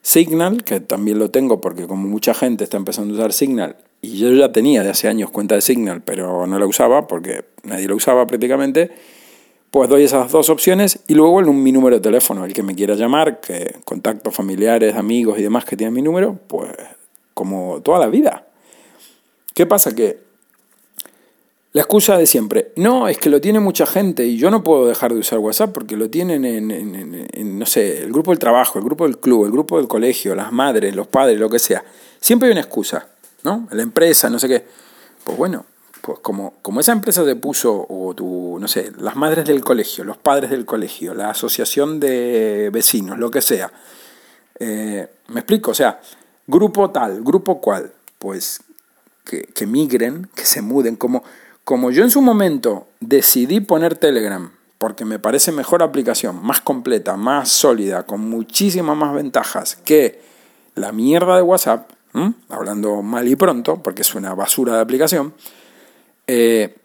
Signal, 0.01 0.63
que 0.63 0.79
también 0.79 1.19
lo 1.19 1.29
tengo 1.29 1.62
porque 1.62 1.88
como 1.88 2.07
mucha 2.07 2.33
gente 2.33 2.63
está 2.63 2.77
empezando 2.77 3.13
a 3.13 3.17
usar 3.17 3.31
Signal, 3.31 3.77
y 4.01 4.17
yo 4.17 4.31
ya 4.33 4.51
tenía 4.51 4.83
de 4.83 4.89
hace 4.89 5.07
años 5.07 5.29
cuenta 5.29 5.53
de 5.53 5.62
Signal, 5.62 6.01
pero 6.01 6.47
no 6.47 6.57
la 6.57 6.65
usaba 6.65 7.07
porque 7.07 7.45
nadie 7.63 7.88
la 7.88 7.93
usaba 7.93 8.25
prácticamente, 8.25 8.91
pues 9.69 9.88
doy 9.88 10.03
esas 10.03 10.31
dos 10.31 10.50
opciones 10.50 11.00
y 11.07 11.13
luego 11.13 11.39
en 11.41 11.62
mi 11.62 11.71
número 11.71 11.97
de 11.97 12.01
teléfono, 12.01 12.43
el 12.43 12.53
que 12.53 12.63
me 12.63 12.74
quiera 12.74 12.95
llamar, 12.95 13.39
que 13.39 13.75
contactos 13.85 14.33
familiares, 14.33 14.95
amigos 14.95 15.38
y 15.38 15.43
demás 15.43 15.63
que 15.63 15.77
tienen 15.77 15.93
mi 15.93 16.01
número, 16.01 16.39
pues 16.47 16.71
como 17.35 17.81
toda 17.81 18.00
la 18.00 18.07
vida. 18.07 18.47
¿Qué 19.53 19.67
pasa? 19.67 19.93
Que 19.93 20.25
la 21.75 21.82
excusa 21.82 22.17
de 22.17 22.25
siempre, 22.25 22.72
no, 22.77 23.10
es 23.10 23.17
que 23.17 23.29
lo 23.29 23.41
tiene 23.41 23.60
mucha 23.60 23.86
gente 23.86 24.25
y 24.25 24.38
yo 24.38 24.50
no 24.50 24.63
puedo 24.63 24.88
dejar 24.88 25.13
de 25.13 25.20
usar 25.20 25.39
WhatsApp 25.39 25.74
porque 25.74 25.98
lo 25.98 26.10
tienen 26.10 26.46
en, 26.46 27.60
no 27.60 27.65
sé, 27.65 28.01
el 28.01 28.13
grupo 28.13 28.32
del 28.32 28.39
trabajo, 28.39 28.79
el 28.79 28.86
grupo 28.86 29.03
del 29.03 29.17
club, 29.17 29.44
el 29.44 29.51
grupo 29.51 29.75
del 29.75 29.89
colegio, 29.89 30.36
las 30.36 30.53
madres, 30.53 30.96
los 30.96 31.08
padres, 31.08 31.38
lo 31.38 31.50
que 31.50 31.60
sea. 31.60 31.84
Siempre 32.22 32.48
hay 32.48 32.53
una 32.53 32.62
excusa, 32.62 33.10
¿no? 33.44 33.67
La 33.72 33.84
empresa, 33.84 34.29
no 34.29 34.39
sé 34.39 34.48
qué. 34.48 34.65
Pues 35.22 35.38
bueno, 35.38 35.65
pues 36.00 36.20
como, 36.20 36.53
como 36.62 36.79
esa 36.79 36.94
empresa 36.94 37.25
te 37.25 37.36
puso, 37.36 37.86
o 37.89 38.13
tu, 38.15 38.58
no 38.58 38.70
sé, 38.70 38.94
las 38.98 39.17
madres 39.17 39.44
del 39.44 39.62
colegio, 39.62 40.05
los 40.05 40.15
padres 40.15 40.51
del 40.51 40.65
colegio, 40.65 41.13
la 41.13 41.32
asociación 41.32 42.00
de 42.00 42.70
vecinos, 42.72 43.20
lo 43.20 43.29
que 43.29 43.41
sea. 43.41 43.70
Eh, 44.60 45.10
¿Me 45.27 45.41
explico? 45.41 45.72
O 45.72 45.75
sea, 45.75 46.00
grupo 46.48 46.89
tal, 46.91 47.22
grupo 47.22 47.60
cual, 47.60 47.91
pues 48.17 48.62
que, 49.25 49.41
que 49.41 49.67
migren, 49.67 50.29
que 50.34 50.46
se 50.46 50.62
muden. 50.62 50.96
Como, 50.96 51.22
como 51.65 51.91
yo 51.91 52.03
en 52.03 52.10
su 52.10 52.22
momento 52.22 52.88
decidí 53.01 53.60
poner 53.60 53.98
Telegram, 53.98 54.51
porque 54.77 55.03
me 55.03 55.19
parece 55.19 55.51
mejor 55.51 55.84
aplicación, 55.84 56.41
más 56.41 56.62
completa, 56.62 57.17
más 57.17 57.50
sólida, 57.50 58.03
con 58.03 58.22
muchísimas 58.22 58.95
más 58.95 59.13
ventajas 59.13 59.75
que 59.84 60.22
la 60.75 60.93
mierda 60.93 61.36
de 61.36 61.41
WhatsApp, 61.41 61.89
hablando 62.48 63.01
mal 63.01 63.27
y 63.27 63.36
pronto, 63.36 63.84
porque 63.84 64.03
es 64.03 64.15
una 64.15 64.34
basura 64.34 64.75
de 64.75 64.81
aplicación, 64.81 65.34
eh, 66.27 66.77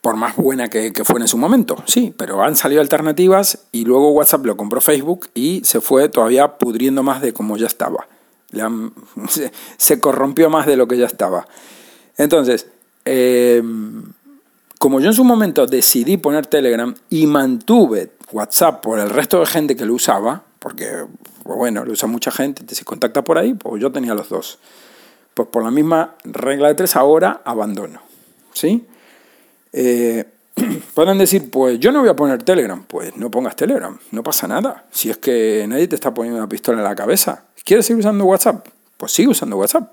por 0.00 0.16
más 0.16 0.36
buena 0.36 0.68
que, 0.68 0.92
que 0.94 1.04
fuera 1.04 1.24
en 1.24 1.28
su 1.28 1.36
momento, 1.36 1.76
sí, 1.86 2.14
pero 2.16 2.42
han 2.42 2.56
salido 2.56 2.80
alternativas 2.80 3.66
y 3.70 3.84
luego 3.84 4.12
WhatsApp 4.12 4.46
lo 4.46 4.56
compró 4.56 4.80
Facebook 4.80 5.28
y 5.34 5.62
se 5.64 5.80
fue 5.82 6.08
todavía 6.08 6.56
pudriendo 6.56 7.02
más 7.02 7.20
de 7.20 7.34
como 7.34 7.58
ya 7.58 7.66
estaba. 7.66 8.08
se, 9.78 10.00
corrompió 10.00 10.50
más 10.50 10.66
de 10.66 10.76
lo 10.76 10.86
que 10.86 10.98
ya 10.98 11.06
estaba. 11.06 11.46
Entonces, 12.16 12.66
em, 13.04 14.04
como 14.78 15.00
yo 15.00 15.08
en 15.08 15.14
su 15.14 15.24
momento 15.24 15.66
decidí 15.66 16.16
poner 16.16 16.46
Telegram 16.46 16.94
y 17.10 17.26
mantuve 17.26 18.10
WhatsApp 18.32 18.82
por 18.82 18.98
el 18.98 19.10
resto 19.10 19.40
de 19.40 19.46
gente 19.46 19.76
que 19.76 19.84
lo 19.84 19.94
usaba, 19.94 20.42
porque, 20.58 21.04
pues 21.42 21.58
bueno, 21.58 21.84
lo 21.84 21.92
usa 21.92 22.08
mucha 22.08 22.30
gente, 22.30 22.64
te 22.64 22.74
se 22.74 22.84
contacta 22.84 23.22
por 23.22 23.38
ahí, 23.38 23.54
pues 23.54 23.80
yo 23.80 23.92
tenía 23.92 24.14
los 24.14 24.28
dos. 24.28 24.58
Pues 25.34 25.48
por 25.48 25.62
la 25.62 25.70
misma 25.70 26.14
regla 26.24 26.68
de 26.68 26.74
tres 26.74 26.96
ahora 26.96 27.42
abandono. 27.44 28.00
¿Sí? 28.52 28.86
Eh, 29.72 30.24
pueden 30.94 31.18
decir, 31.18 31.50
pues 31.50 31.78
yo 31.78 31.92
no 31.92 32.00
voy 32.00 32.08
a 32.08 32.16
poner 32.16 32.42
Telegram. 32.42 32.84
Pues 32.84 33.16
no 33.16 33.30
pongas 33.30 33.56
Telegram, 33.56 33.98
no 34.10 34.22
pasa 34.22 34.46
nada. 34.46 34.84
Si 34.90 35.10
es 35.10 35.16
que 35.16 35.64
nadie 35.68 35.88
te 35.88 35.94
está 35.94 36.12
poniendo 36.12 36.38
una 36.38 36.48
pistola 36.48 36.78
en 36.78 36.84
la 36.84 36.94
cabeza. 36.94 37.44
¿Quieres 37.64 37.86
seguir 37.86 38.00
usando 38.00 38.24
WhatsApp? 38.24 38.66
Pues 38.96 39.12
sigue 39.12 39.28
usando 39.28 39.56
WhatsApp. 39.56 39.92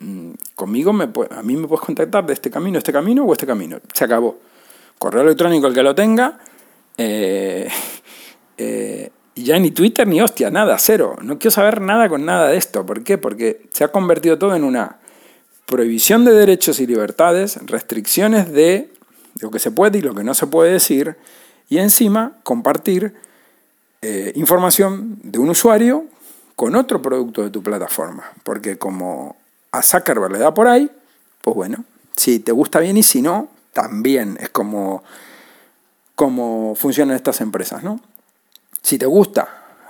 Mm, 0.00 0.32
conmigo 0.54 0.92
me, 0.92 1.08
a 1.30 1.42
mí 1.42 1.56
me 1.56 1.66
puedes 1.66 1.84
contactar 1.84 2.26
de 2.26 2.34
este 2.34 2.50
camino, 2.50 2.78
este 2.78 2.92
camino 2.92 3.24
o 3.24 3.32
este 3.32 3.46
camino. 3.46 3.78
Se 3.92 4.04
acabó. 4.04 4.38
Correo 4.98 5.22
electrónico 5.22 5.66
el 5.66 5.74
que 5.74 5.82
lo 5.82 5.94
tenga. 5.94 6.38
Eh, 6.98 7.68
eh, 8.58 9.10
ya 9.34 9.58
ni 9.58 9.70
Twitter 9.70 10.06
ni 10.06 10.20
hostia, 10.20 10.50
nada, 10.50 10.78
cero. 10.78 11.16
No 11.22 11.38
quiero 11.38 11.50
saber 11.50 11.80
nada 11.80 12.08
con 12.08 12.24
nada 12.24 12.48
de 12.48 12.56
esto. 12.56 12.84
¿Por 12.86 13.04
qué? 13.04 13.18
Porque 13.18 13.66
se 13.70 13.84
ha 13.84 13.88
convertido 13.88 14.38
todo 14.38 14.54
en 14.56 14.64
una 14.64 14.98
prohibición 15.66 16.24
de 16.24 16.32
derechos 16.32 16.80
y 16.80 16.86
libertades, 16.86 17.58
restricciones 17.66 18.50
de 18.52 18.90
lo 19.40 19.50
que 19.50 19.58
se 19.58 19.70
puede 19.70 19.98
y 19.98 20.02
lo 20.02 20.14
que 20.14 20.24
no 20.24 20.32
se 20.32 20.46
puede 20.46 20.72
decir, 20.72 21.16
y 21.68 21.78
encima 21.78 22.38
compartir 22.44 23.14
eh, 24.00 24.32
información 24.36 25.18
de 25.22 25.38
un 25.38 25.50
usuario 25.50 26.04
con 26.54 26.76
otro 26.76 27.02
producto 27.02 27.42
de 27.42 27.50
tu 27.50 27.62
plataforma. 27.62 28.24
Porque 28.44 28.78
como 28.78 29.36
a 29.76 29.82
Zuckerberg 29.82 30.32
le 30.32 30.38
da 30.38 30.54
por 30.54 30.68
ahí, 30.68 30.90
pues 31.42 31.54
bueno, 31.54 31.84
si 32.16 32.38
te 32.38 32.52
gusta 32.52 32.80
bien 32.80 32.96
y 32.96 33.02
si 33.02 33.22
no, 33.22 33.48
también 33.72 34.38
es 34.40 34.48
como, 34.48 35.04
como 36.14 36.74
funcionan 36.74 37.14
estas 37.16 37.40
empresas, 37.40 37.82
¿no? 37.82 38.00
Si 38.82 38.98
te 38.98 39.06
gusta, 39.06 39.48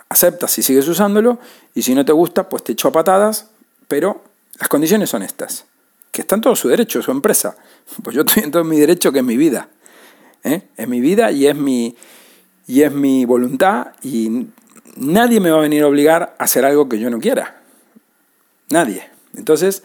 aceptas 0.08 0.58
y 0.58 0.62
sigues 0.62 0.88
usándolo, 0.88 1.38
y 1.74 1.82
si 1.82 1.94
no 1.94 2.04
te 2.04 2.12
gusta, 2.12 2.48
pues 2.48 2.64
te 2.64 2.72
echo 2.72 2.88
a 2.88 2.92
patadas, 2.92 3.48
pero 3.88 4.24
las 4.58 4.68
condiciones 4.68 5.10
son 5.10 5.22
estas, 5.22 5.66
que 6.10 6.22
está 6.22 6.34
en 6.34 6.40
todo 6.40 6.56
su 6.56 6.68
derecho, 6.68 7.02
su 7.02 7.10
empresa. 7.10 7.56
Pues 8.02 8.16
yo 8.16 8.22
estoy 8.22 8.42
en 8.42 8.50
todo 8.50 8.64
mi 8.64 8.80
derecho, 8.80 9.12
que 9.12 9.20
es 9.20 9.24
mi 9.24 9.36
vida. 9.36 9.68
¿eh? 10.42 10.62
Es 10.76 10.88
mi 10.88 11.00
vida 11.00 11.30
y 11.30 11.46
es 11.46 11.54
mi, 11.54 11.96
y 12.66 12.82
es 12.82 12.90
mi 12.90 13.24
voluntad 13.24 13.92
y 14.02 14.48
nadie 14.96 15.38
me 15.38 15.50
va 15.50 15.58
a 15.58 15.60
venir 15.60 15.84
a 15.84 15.86
obligar 15.86 16.34
a 16.38 16.44
hacer 16.44 16.64
algo 16.64 16.88
que 16.88 16.98
yo 16.98 17.10
no 17.10 17.20
quiera. 17.20 17.62
Nadie. 18.70 19.15
Entonces, 19.36 19.82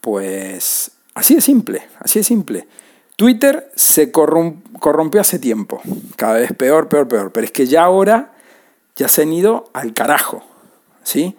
pues 0.00 0.90
así 1.14 1.34
de 1.34 1.40
simple, 1.40 1.82
así 2.00 2.20
de 2.20 2.24
simple. 2.24 2.68
Twitter 3.16 3.70
se 3.74 4.12
corrompió 4.12 5.20
hace 5.20 5.38
tiempo, 5.38 5.82
cada 6.16 6.34
vez 6.34 6.52
peor, 6.52 6.88
peor, 6.88 7.08
peor, 7.08 7.32
pero 7.32 7.44
es 7.44 7.50
que 7.50 7.66
ya 7.66 7.82
ahora 7.82 8.32
ya 8.94 9.08
se 9.08 9.22
han 9.22 9.32
ido 9.32 9.70
al 9.72 9.92
carajo, 9.92 10.44
¿sí? 11.02 11.36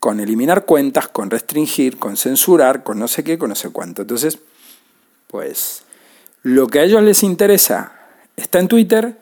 Con 0.00 0.20
eliminar 0.20 0.64
cuentas, 0.64 1.08
con 1.08 1.28
restringir, 1.28 1.98
con 1.98 2.16
censurar, 2.16 2.82
con 2.82 2.98
no 2.98 3.08
sé 3.08 3.24
qué, 3.24 3.36
con 3.36 3.50
no 3.50 3.56
sé 3.56 3.70
cuánto. 3.70 4.02
Entonces, 4.02 4.38
pues 5.26 5.82
lo 6.42 6.66
que 6.66 6.78
a 6.78 6.84
ellos 6.84 7.02
les 7.02 7.22
interesa 7.22 7.92
está 8.36 8.58
en 8.58 8.68
Twitter, 8.68 9.18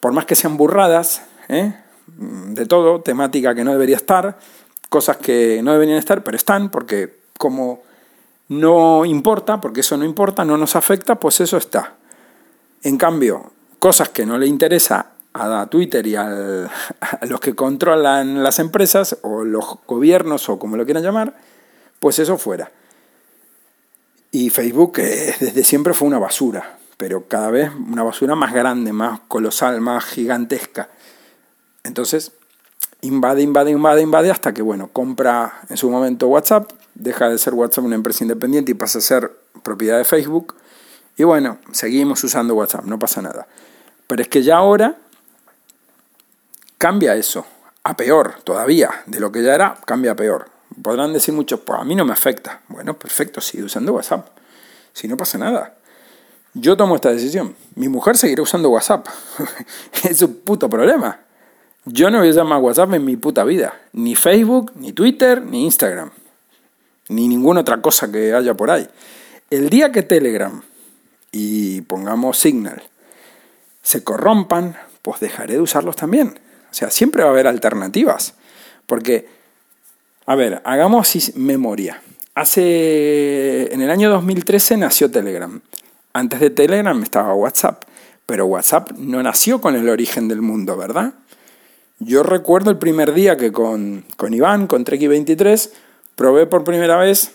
por 0.00 0.12
más 0.12 0.26
que 0.26 0.34
sean 0.34 0.56
burradas, 0.56 1.22
¿eh? 1.48 1.74
de 2.06 2.66
todo, 2.66 3.00
temática 3.00 3.54
que 3.54 3.64
no 3.64 3.72
debería 3.72 3.96
estar, 3.96 4.38
cosas 4.94 5.16
que 5.16 5.60
no 5.60 5.72
deberían 5.72 5.98
estar, 5.98 6.22
pero 6.22 6.36
están, 6.36 6.70
porque 6.70 7.18
como 7.36 7.82
no 8.46 9.04
importa, 9.04 9.60
porque 9.60 9.80
eso 9.80 9.96
no 9.96 10.04
importa, 10.04 10.44
no 10.44 10.56
nos 10.56 10.76
afecta, 10.76 11.16
pues 11.16 11.40
eso 11.40 11.56
está. 11.56 11.94
En 12.84 12.96
cambio, 12.96 13.50
cosas 13.80 14.10
que 14.10 14.24
no 14.24 14.38
le 14.38 14.46
interesa 14.46 15.10
a 15.32 15.66
Twitter 15.66 16.06
y 16.06 16.14
a 16.14 16.70
los 17.22 17.40
que 17.40 17.56
controlan 17.56 18.44
las 18.44 18.60
empresas 18.60 19.18
o 19.22 19.42
los 19.42 19.78
gobiernos 19.84 20.48
o 20.48 20.60
como 20.60 20.76
lo 20.76 20.84
quieran 20.84 21.02
llamar, 21.02 21.34
pues 21.98 22.20
eso 22.20 22.38
fuera. 22.38 22.70
Y 24.30 24.48
Facebook 24.50 25.00
eh, 25.00 25.34
desde 25.40 25.64
siempre 25.64 25.92
fue 25.92 26.06
una 26.06 26.20
basura, 26.20 26.78
pero 26.96 27.26
cada 27.26 27.50
vez 27.50 27.72
una 27.74 28.04
basura 28.04 28.36
más 28.36 28.54
grande, 28.54 28.92
más 28.92 29.18
colosal, 29.26 29.80
más 29.80 30.04
gigantesca. 30.04 30.88
Entonces, 31.82 32.30
invade, 33.04 33.42
invade, 33.42 33.70
invade, 33.70 34.02
invade 34.02 34.30
hasta 34.30 34.52
que, 34.52 34.62
bueno, 34.62 34.88
compra 34.92 35.60
en 35.68 35.76
su 35.76 35.90
momento 35.90 36.28
WhatsApp, 36.28 36.70
deja 36.94 37.28
de 37.28 37.38
ser 37.38 37.54
WhatsApp 37.54 37.84
una 37.84 37.94
empresa 37.94 38.24
independiente 38.24 38.72
y 38.72 38.74
pasa 38.74 38.98
a 38.98 39.02
ser 39.02 39.30
propiedad 39.62 39.98
de 39.98 40.04
Facebook. 40.04 40.54
Y 41.16 41.24
bueno, 41.24 41.58
seguimos 41.72 42.24
usando 42.24 42.54
WhatsApp, 42.54 42.84
no 42.84 42.98
pasa 42.98 43.22
nada. 43.22 43.46
Pero 44.06 44.22
es 44.22 44.28
que 44.28 44.42
ya 44.42 44.56
ahora 44.56 44.96
cambia 46.78 47.14
eso, 47.14 47.46
a 47.84 47.96
peor 47.96 48.36
todavía, 48.44 48.90
de 49.06 49.20
lo 49.20 49.30
que 49.30 49.42
ya 49.42 49.54
era, 49.54 49.78
cambia 49.84 50.12
a 50.12 50.16
peor. 50.16 50.50
Podrán 50.82 51.12
decir 51.12 51.34
muchos, 51.34 51.60
pues 51.60 51.80
a 51.80 51.84
mí 51.84 51.94
no 51.94 52.04
me 52.04 52.12
afecta. 52.12 52.62
Bueno, 52.68 52.94
perfecto, 52.94 53.40
sigue 53.40 53.64
usando 53.64 53.92
WhatsApp. 53.92 54.26
Si 54.92 55.08
no 55.08 55.16
pasa 55.16 55.38
nada. 55.38 55.74
Yo 56.54 56.76
tomo 56.76 56.94
esta 56.94 57.10
decisión. 57.10 57.54
Mi 57.74 57.88
mujer 57.88 58.16
seguirá 58.16 58.42
usando 58.42 58.70
WhatsApp. 58.70 59.06
es 60.04 60.22
un 60.22 60.36
puto 60.36 60.70
problema. 60.70 61.20
Yo 61.86 62.10
no 62.10 62.18
voy 62.18 62.28
a 62.28 62.30
usar 62.30 62.44
más 62.44 62.62
WhatsApp 62.62 62.94
en 62.94 63.04
mi 63.04 63.16
puta 63.16 63.44
vida. 63.44 63.74
Ni 63.92 64.14
Facebook, 64.14 64.72
ni 64.76 64.92
Twitter, 64.92 65.42
ni 65.42 65.64
Instagram. 65.64 66.10
Ni 67.08 67.28
ninguna 67.28 67.60
otra 67.60 67.82
cosa 67.82 68.10
que 68.10 68.32
haya 68.32 68.54
por 68.54 68.70
ahí. 68.70 68.88
El 69.50 69.68
día 69.68 69.92
que 69.92 70.02
Telegram 70.02 70.62
y 71.30 71.82
pongamos 71.82 72.38
Signal 72.38 72.82
se 73.82 74.02
corrompan, 74.02 74.76
pues 75.02 75.20
dejaré 75.20 75.54
de 75.54 75.60
usarlos 75.60 75.94
también. 75.94 76.38
O 76.70 76.74
sea, 76.74 76.90
siempre 76.90 77.22
va 77.22 77.28
a 77.28 77.32
haber 77.32 77.46
alternativas. 77.46 78.34
Porque, 78.86 79.28
a 80.24 80.34
ver, 80.34 80.62
hagamos 80.64 81.36
memoria. 81.36 82.02
Hace, 82.34 83.72
en 83.72 83.82
el 83.82 83.90
año 83.90 84.10
2013 84.10 84.78
nació 84.78 85.10
Telegram. 85.10 85.60
Antes 86.14 86.40
de 86.40 86.50
Telegram 86.50 87.00
estaba 87.02 87.34
WhatsApp. 87.34 87.84
Pero 88.26 88.46
WhatsApp 88.46 88.92
no 88.92 89.22
nació 89.22 89.60
con 89.60 89.76
el 89.76 89.88
origen 89.88 90.28
del 90.28 90.40
mundo, 90.40 90.78
¿verdad? 90.78 91.12
Yo 92.00 92.22
recuerdo 92.22 92.70
el 92.70 92.78
primer 92.78 93.14
día 93.14 93.36
que 93.36 93.52
con, 93.52 94.04
con 94.16 94.34
Iván, 94.34 94.66
con 94.66 94.84
Treki 94.84 95.06
23, 95.06 95.72
probé 96.16 96.46
por 96.46 96.64
primera 96.64 96.96
vez 96.96 97.32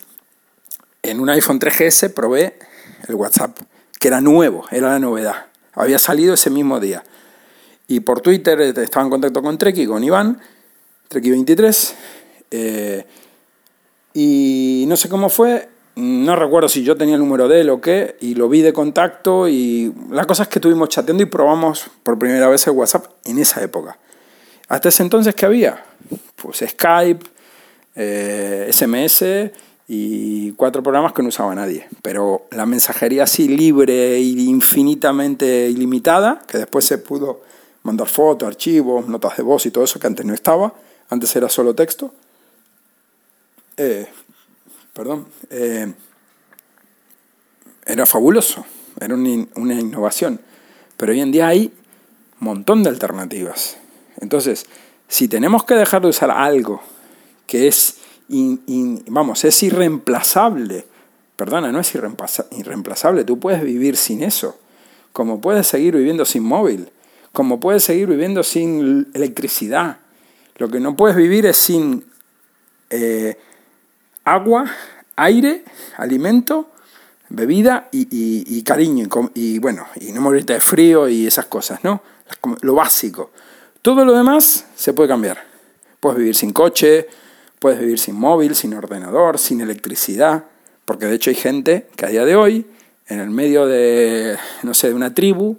en 1.01 1.19
un 1.19 1.29
iPhone 1.29 1.59
3GS, 1.59 2.13
probé 2.13 2.59
el 3.07 3.15
WhatsApp, 3.15 3.57
que 3.99 4.09
era 4.09 4.19
nuevo, 4.19 4.65
era 4.71 4.89
la 4.89 4.99
novedad. 4.99 5.47
Había 5.73 5.97
salido 5.97 6.33
ese 6.33 6.49
mismo 6.49 6.79
día. 6.79 7.03
Y 7.87 8.01
por 8.01 8.21
Twitter 8.21 8.59
eh, 8.59 8.73
estaba 8.75 9.05
en 9.05 9.09
contacto 9.09 9.41
con 9.41 9.57
Treki, 9.57 9.87
con 9.87 10.03
Iván, 10.03 10.39
Treki 11.07 11.31
23. 11.31 11.95
Eh, 12.51 13.05
y 14.13 14.85
no 14.87 14.97
sé 14.97 15.07
cómo 15.07 15.29
fue, 15.29 15.69
no 15.95 16.35
recuerdo 16.35 16.67
si 16.67 16.83
yo 16.83 16.97
tenía 16.97 17.15
el 17.15 17.21
número 17.21 17.47
de 17.47 17.61
él 17.61 17.69
o 17.69 17.79
qué, 17.79 18.17
y 18.19 18.35
lo 18.35 18.49
vi 18.49 18.61
de 18.61 18.73
contacto. 18.73 19.47
Y 19.47 19.93
la 20.11 20.25
cosa 20.25 20.47
que 20.47 20.59
estuvimos 20.59 20.89
chateando 20.89 21.23
y 21.23 21.27
probamos 21.27 21.89
por 22.03 22.19
primera 22.19 22.49
vez 22.49 22.67
el 22.67 22.73
WhatsApp 22.73 23.05
en 23.25 23.39
esa 23.39 23.63
época. 23.63 23.97
Hasta 24.69 24.89
ese 24.89 25.01
entonces, 25.01 25.33
¿qué 25.33 25.47
había? 25.47 25.83
Pues 26.35 26.63
Skype, 26.65 27.25
SMS 28.71 29.21
eh, 29.23 29.51
y 29.87 30.51
cuatro 30.51 30.83
programas 30.83 31.11
que 31.11 31.23
no 31.23 31.29
usaba 31.29 31.55
nadie. 31.55 31.87
Pero 32.03 32.45
la 32.51 32.67
mensajería 32.67 33.23
así 33.23 33.47
libre 33.47 34.17
e 34.17 34.21
infinitamente 34.21 35.67
ilimitada, 35.69 36.41
que 36.47 36.59
después 36.59 36.85
se 36.85 36.99
pudo 36.99 37.41
mandar 37.81 38.07
fotos, 38.07 38.47
archivos, 38.47 39.07
notas 39.07 39.37
de 39.37 39.43
voz 39.43 39.65
y 39.65 39.71
todo 39.71 39.83
eso 39.83 39.99
que 39.99 40.05
antes 40.05 40.23
no 40.23 40.35
estaba, 40.35 40.71
antes 41.09 41.35
era 41.35 41.49
solo 41.49 41.73
texto. 41.73 42.13
Eh, 43.75 44.07
perdón, 44.93 45.25
eh, 45.49 45.91
era 47.87 48.05
fabuloso, 48.05 48.63
era 48.99 49.15
una 49.15 49.73
innovación. 49.73 50.39
Pero 50.95 51.11
hoy 51.11 51.21
en 51.21 51.31
día 51.31 51.47
hay 51.47 51.73
un 52.39 52.45
montón 52.45 52.83
de 52.83 52.89
alternativas. 52.89 53.77
Entonces, 54.19 54.65
si 55.07 55.27
tenemos 55.27 55.63
que 55.63 55.75
dejar 55.75 56.01
de 56.01 56.09
usar 56.09 56.31
algo 56.31 56.81
que 57.47 57.67
es, 57.67 57.97
vamos, 59.07 59.43
es 59.43 59.63
irreemplazable, 59.63 60.85
perdona, 61.35 61.71
no 61.71 61.79
es 61.79 61.93
irreemplazable, 61.95 63.23
tú 63.23 63.39
puedes 63.39 63.63
vivir 63.63 63.97
sin 63.97 64.21
eso, 64.21 64.59
como 65.13 65.41
puedes 65.41 65.67
seguir 65.67 65.95
viviendo 65.95 66.25
sin 66.25 66.43
móvil, 66.43 66.89
como 67.33 67.59
puedes 67.59 67.83
seguir 67.83 68.07
viviendo 68.07 68.43
sin 68.43 69.07
electricidad. 69.13 69.97
Lo 70.57 70.69
que 70.69 70.79
no 70.79 70.95
puedes 70.95 71.15
vivir 71.15 71.45
es 71.45 71.57
sin 71.57 72.05
eh, 72.89 73.39
agua, 74.25 74.69
aire, 75.15 75.63
alimento, 75.97 76.69
bebida 77.29 77.87
y, 77.91 78.61
cariño, 78.63 79.07
y, 79.33 79.55
y, 79.55 79.59
bueno, 79.59 79.87
y 79.99 80.11
no 80.11 80.21
morirte 80.21 80.53
de 80.53 80.59
frío 80.59 81.07
y 81.07 81.25
esas 81.25 81.45
cosas, 81.45 81.83
¿no? 81.83 82.01
Lo 82.61 82.75
básico. 82.75 83.31
Todo 83.81 84.03
lo 84.03 84.13
demás 84.13 84.65
se 84.75 84.93
puede 84.93 85.07
cambiar. 85.07 85.43
Puedes 85.99 86.19
vivir 86.19 86.35
sin 86.35 86.51
coche, 86.51 87.07
puedes 87.59 87.79
vivir 87.79 87.99
sin 87.99 88.15
móvil, 88.15 88.55
sin 88.55 88.73
ordenador, 88.73 89.37
sin 89.37 89.61
electricidad, 89.61 90.45
porque 90.85 91.05
de 91.05 91.15
hecho 91.15 91.29
hay 91.29 91.35
gente 91.35 91.87
que 91.95 92.05
a 92.05 92.09
día 92.09 92.25
de 92.25 92.35
hoy, 92.35 92.65
en 93.07 93.19
el 93.19 93.29
medio 93.29 93.67
de, 93.67 94.37
no 94.63 94.73
sé, 94.73 94.89
de 94.89 94.93
una 94.93 95.13
tribu, 95.13 95.57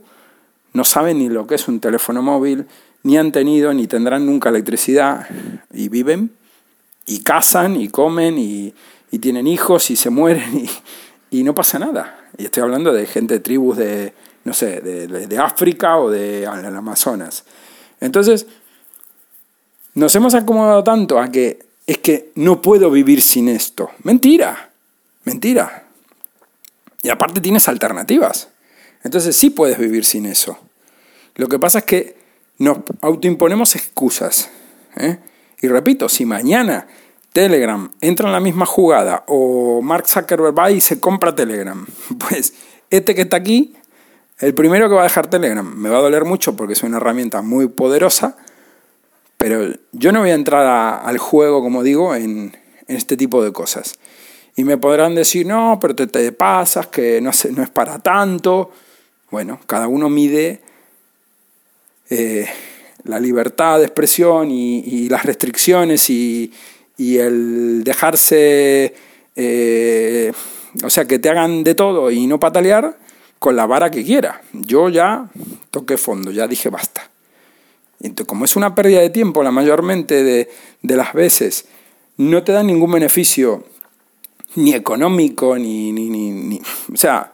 no 0.73 0.85
sabe 0.85 1.15
ni 1.15 1.29
lo 1.29 1.47
que 1.47 1.55
es 1.55 1.67
un 1.69 1.81
teléfono 1.81 2.23
móvil, 2.23 2.67
ni 3.03 3.17
han 3.17 3.33
tenido 3.33 3.73
ni 3.73 3.87
tendrán 3.87 4.27
nunca 4.27 4.51
electricidad 4.51 5.27
y 5.73 5.89
viven 5.89 6.31
y 7.07 7.23
cazan 7.23 7.77
y 7.77 7.89
comen 7.89 8.39
y, 8.39 8.75
tienen 9.19 9.49
hijos 9.49 9.91
y 9.91 9.97
se 9.97 10.09
mueren 10.09 10.69
y, 11.31 11.43
no 11.43 11.55
pasa 11.55 11.79
nada. 11.79 12.29
Y 12.39 12.45
estoy 12.45 12.63
hablando 12.63 12.93
de 12.93 13.07
gente 13.07 13.35
de 13.35 13.41
tribus 13.41 13.77
de, 13.77 14.13
no 14.45 14.53
sé, 14.53 14.81
de, 14.81 15.07
de 15.07 15.39
África 15.39 15.97
o 15.97 16.11
de 16.11 16.47
Amazonas. 16.47 17.45
Entonces, 18.01 18.47
nos 19.95 20.15
hemos 20.15 20.35
acomodado 20.35 20.85
tanto 20.85 21.19
a 21.19 21.31
que 21.31 21.59
es 21.87 21.99
que 21.99 22.31
no 22.35 22.63
puedo 22.63 22.91
vivir 22.91 23.23
sin 23.23 23.49
esto. 23.49 23.91
Mentira, 24.05 24.71
mentira. 25.25 25.85
Y 27.03 27.09
aparte 27.09 27.41
tienes 27.41 27.69
alternativas. 27.69 28.49
Entonces 29.03 29.37
sí 29.37 29.51
puedes 29.51 29.79
vivir 29.79 30.05
sin 30.05 30.27
eso. 30.27 30.59
Lo 31.35 31.49
que 31.49 31.59
pasa 31.59 31.81
es 31.81 31.85
que 31.85 32.17
nos 32.59 32.79
autoimponemos 33.01 33.75
excusas. 33.75 34.51
¿eh? 34.97 35.19
Y 35.61 35.69
repito, 35.69 36.09
si 36.09 36.27
mañana 36.27 36.87
Telegram 37.33 37.91
entra 38.01 38.27
en 38.27 38.33
la 38.33 38.41
misma 38.41 38.67
jugada 38.67 39.25
o 39.27 39.81
Mark 39.83 40.07
Zuckerberg 40.07 40.57
va 40.59 40.71
y 40.71 40.81
se 40.81 41.01
compra 41.01 41.35
Telegram, 41.35 41.87
pues 42.29 42.55
este 42.91 43.15
que 43.15 43.23
está 43.23 43.39
aquí, 43.39 43.75
el 44.41 44.55
primero 44.55 44.89
que 44.89 44.95
va 44.95 45.03
a 45.03 45.05
dejar 45.05 45.29
Telegram, 45.29 45.67
me 45.67 45.91
va 45.91 45.99
a 45.99 46.03
doler 46.03 46.25
mucho 46.25 46.57
porque 46.57 46.73
es 46.73 46.83
una 46.83 46.97
herramienta 46.97 47.43
muy 47.43 47.69
poderosa, 47.69 48.37
pero 49.37 49.73
yo 49.93 50.13
no 50.13 50.21
voy 50.21 50.31
a 50.31 50.35
entrar 50.35 51.03
al 51.05 51.19
juego, 51.19 51.63
como 51.63 51.83
digo, 51.83 52.15
en, 52.15 52.57
este 52.89 53.17
tipo 53.17 53.45
de 53.45 53.53
cosas. 53.53 53.95
Y 54.57 54.65
me 54.65 54.77
podrán 54.77 55.15
decir, 55.15 55.47
no, 55.47 55.79
pero 55.81 55.95
te, 55.95 56.07
te 56.09 56.33
pasas, 56.33 56.89
que 56.89 57.21
no, 57.21 57.31
no 57.53 57.63
es 57.63 57.71
para 57.71 58.01
tanto. 58.01 58.73
Bueno, 59.31 59.61
cada 59.67 59.87
uno 59.87 60.11
mide 60.11 60.61
eh, 62.09 62.49
la 63.05 63.21
libertad 63.21 63.79
de 63.79 63.85
expresión 63.85 64.51
y, 64.51 65.09
las 65.09 65.25
restricciones 65.25 66.11
y, 66.11 66.53
el 66.99 67.85
dejarse, 67.85 68.95
eh, 69.37 70.33
o 70.83 70.91
sea, 70.91 71.05
que 71.05 71.19
te 71.19 71.31
hagan 71.31 71.63
de 71.63 71.75
todo 71.75 72.11
y 72.11 72.27
no 72.27 72.41
patalear 72.41 72.99
con 73.41 73.57
la 73.57 73.67
vara 73.67 73.91
que 73.91 74.05
quiera. 74.05 74.43
Yo 74.53 74.89
ya 74.91 75.29
toqué 75.73 75.97
fondo, 75.97 76.31
ya 76.31 76.47
dije 76.47 76.69
basta. 76.69 77.11
Entonces, 77.99 78.27
como 78.29 78.45
es 78.45 78.55
una 78.55 78.75
pérdida 78.75 79.01
de 79.01 79.11
tiempo 79.11 79.43
la 79.43 79.51
mayormente 79.51 80.23
de, 80.23 80.49
las 80.83 81.13
veces, 81.15 81.65
no 82.19 82.45
te 82.45 82.53
da 82.53 82.63
ningún 82.63 82.93
beneficio 82.93 83.65
ni 84.57 84.75
económico, 84.75 85.57
ni, 85.57 85.91
ni, 85.91 86.09
ni, 86.09 86.61
O 86.93 86.97
sea, 86.97 87.33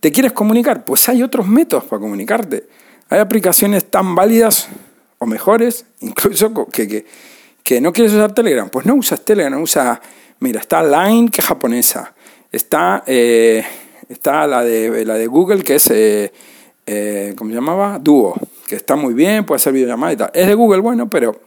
¿te 0.00 0.10
quieres 0.10 0.32
comunicar? 0.32 0.84
Pues 0.84 1.08
hay 1.08 1.22
otros 1.22 1.46
métodos 1.46 1.84
para 1.84 2.00
comunicarte. 2.00 2.68
Hay 3.08 3.20
aplicaciones 3.20 3.90
tan 3.90 4.14
válidas 4.14 4.68
o 5.18 5.26
mejores, 5.26 5.86
incluso 6.00 6.52
que, 6.66 7.04
que, 7.62 7.80
no 7.80 7.92
quieres 7.92 8.12
usar 8.12 8.34
Telegram. 8.34 8.68
Pues 8.68 8.86
no 8.86 8.96
usas 8.96 9.24
Telegram, 9.24 9.62
usa, 9.62 10.00
mira, 10.40 10.60
está 10.60 10.82
Line, 10.82 11.30
que 11.30 11.40
es 11.40 11.46
japonesa. 11.46 12.12
Está, 12.50 13.04
eh, 13.06 13.64
está 14.08 14.46
la, 14.46 14.64
de, 14.64 15.04
la 15.04 15.14
de 15.14 15.26
Google, 15.26 15.62
que 15.62 15.76
es, 15.76 15.90
eh, 15.90 16.32
eh, 16.86 17.34
¿cómo 17.36 17.50
se 17.50 17.54
llamaba? 17.54 17.98
Duo, 17.98 18.34
que 18.66 18.76
está 18.76 18.96
muy 18.96 19.14
bien, 19.14 19.44
puede 19.44 19.56
hacer 19.56 19.72
videollamada 19.72 20.12
y 20.12 20.16
tal. 20.16 20.30
Es 20.34 20.46
de 20.46 20.54
Google, 20.54 20.80
bueno, 20.80 21.08
pero, 21.08 21.40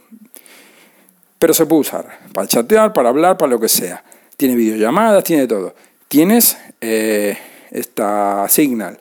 pero 1.40 1.54
se 1.54 1.66
puede 1.66 1.82
usar 1.82 2.20
para 2.34 2.48
chatear, 2.48 2.94
para 2.94 3.10
hablar, 3.10 3.38
para 3.38 3.52
lo 3.52 3.60
que 3.60 3.70
sea. 3.70 4.04
Tiene 4.38 4.56
videollamadas, 4.56 5.24
tiene 5.24 5.48
todo. 5.48 5.74
Tienes 6.08 6.58
esta 7.72 8.48
Signal 8.48 9.00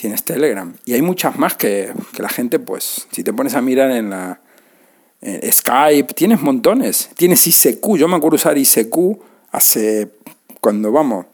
tienes 0.00 0.24
Telegram. 0.24 0.74
Y 0.86 0.94
hay 0.94 1.02
muchas 1.02 1.38
más 1.38 1.56
que, 1.56 1.92
la 2.16 2.30
gente, 2.30 2.58
pues, 2.58 3.06
si 3.12 3.22
te 3.22 3.34
pones 3.34 3.54
a 3.54 3.60
mirar 3.60 3.90
en 3.90 4.08
la 4.08 4.40
Skype, 5.22 6.14
tienes 6.14 6.40
montones. 6.40 7.10
Tienes 7.16 7.46
ICQ, 7.46 7.98
yo 7.98 8.08
me 8.08 8.16
acuerdo 8.16 8.36
usar 8.36 8.56
ICQ 8.56 9.18
hace, 9.52 10.08
cuando 10.60 10.90
vamos, 10.90 11.26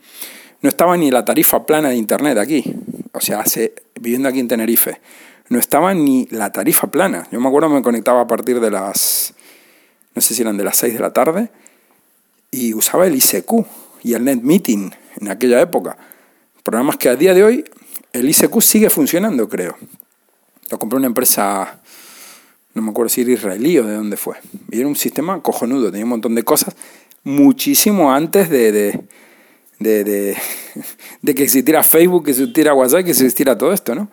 no 0.62 0.68
estaba 0.68 0.96
ni 0.96 1.10
la 1.10 1.24
tarifa 1.24 1.66
plana 1.66 1.90
de 1.90 1.96
Internet 1.96 2.38
aquí, 2.38 2.64
o 3.12 3.20
sea, 3.20 3.44
viviendo 4.00 4.28
aquí 4.28 4.40
en 4.40 4.48
Tenerife, 4.48 5.00
no 5.48 5.58
estaba 5.58 5.94
ni 5.94 6.26
la 6.30 6.50
tarifa 6.50 6.88
plana. 6.88 7.26
Yo 7.30 7.40
me 7.40 7.48
acuerdo 7.48 7.68
me 7.68 7.82
conectaba 7.82 8.22
a 8.22 8.26
partir 8.26 8.60
de 8.60 8.70
las, 8.70 9.34
no 10.14 10.22
sé 10.22 10.34
si 10.34 10.42
eran 10.42 10.56
de 10.56 10.64
las 10.64 10.76
6 10.76 10.94
de 10.94 11.00
la 11.00 11.12
tarde, 11.12 11.50
y 12.50 12.74
usaba 12.74 13.06
el 13.06 13.14
ICQ 13.14 13.52
y 14.02 14.14
el 14.14 14.24
Net 14.24 14.40
Meeting 14.42 14.90
en 15.20 15.28
aquella 15.28 15.60
época. 15.60 15.96
Programas 16.62 16.96
que 16.96 17.08
a 17.08 17.16
día 17.16 17.34
de 17.34 17.44
hoy 17.44 17.64
el 18.12 18.28
ICQ 18.28 18.60
sigue 18.60 18.90
funcionando, 18.90 19.48
creo. 19.48 19.76
Lo 20.70 20.78
compró 20.78 20.98
una 20.98 21.06
empresa, 21.06 21.80
no 22.74 22.82
me 22.82 22.90
acuerdo 22.90 23.08
si 23.08 23.20
era 23.20 23.30
israelí 23.30 23.78
o 23.78 23.84
de 23.84 23.94
dónde 23.94 24.16
fue. 24.16 24.36
Y 24.70 24.80
era 24.80 24.88
un 24.88 24.96
sistema 24.96 25.40
cojonudo, 25.42 25.90
tenía 25.90 26.04
un 26.04 26.10
montón 26.10 26.34
de 26.34 26.42
cosas, 26.42 26.74
muchísimo 27.22 28.12
antes 28.12 28.50
de, 28.50 29.00
de, 29.78 30.04
de, 30.04 31.34
que 31.34 31.42
existiera 31.42 31.82
Facebook, 31.82 32.24
que 32.24 32.30
existiera 32.32 32.74
WhatsApp, 32.74 33.04
que 33.04 33.10
existiera 33.10 33.56
todo 33.56 33.72
esto, 33.72 33.94
¿no? 33.94 34.10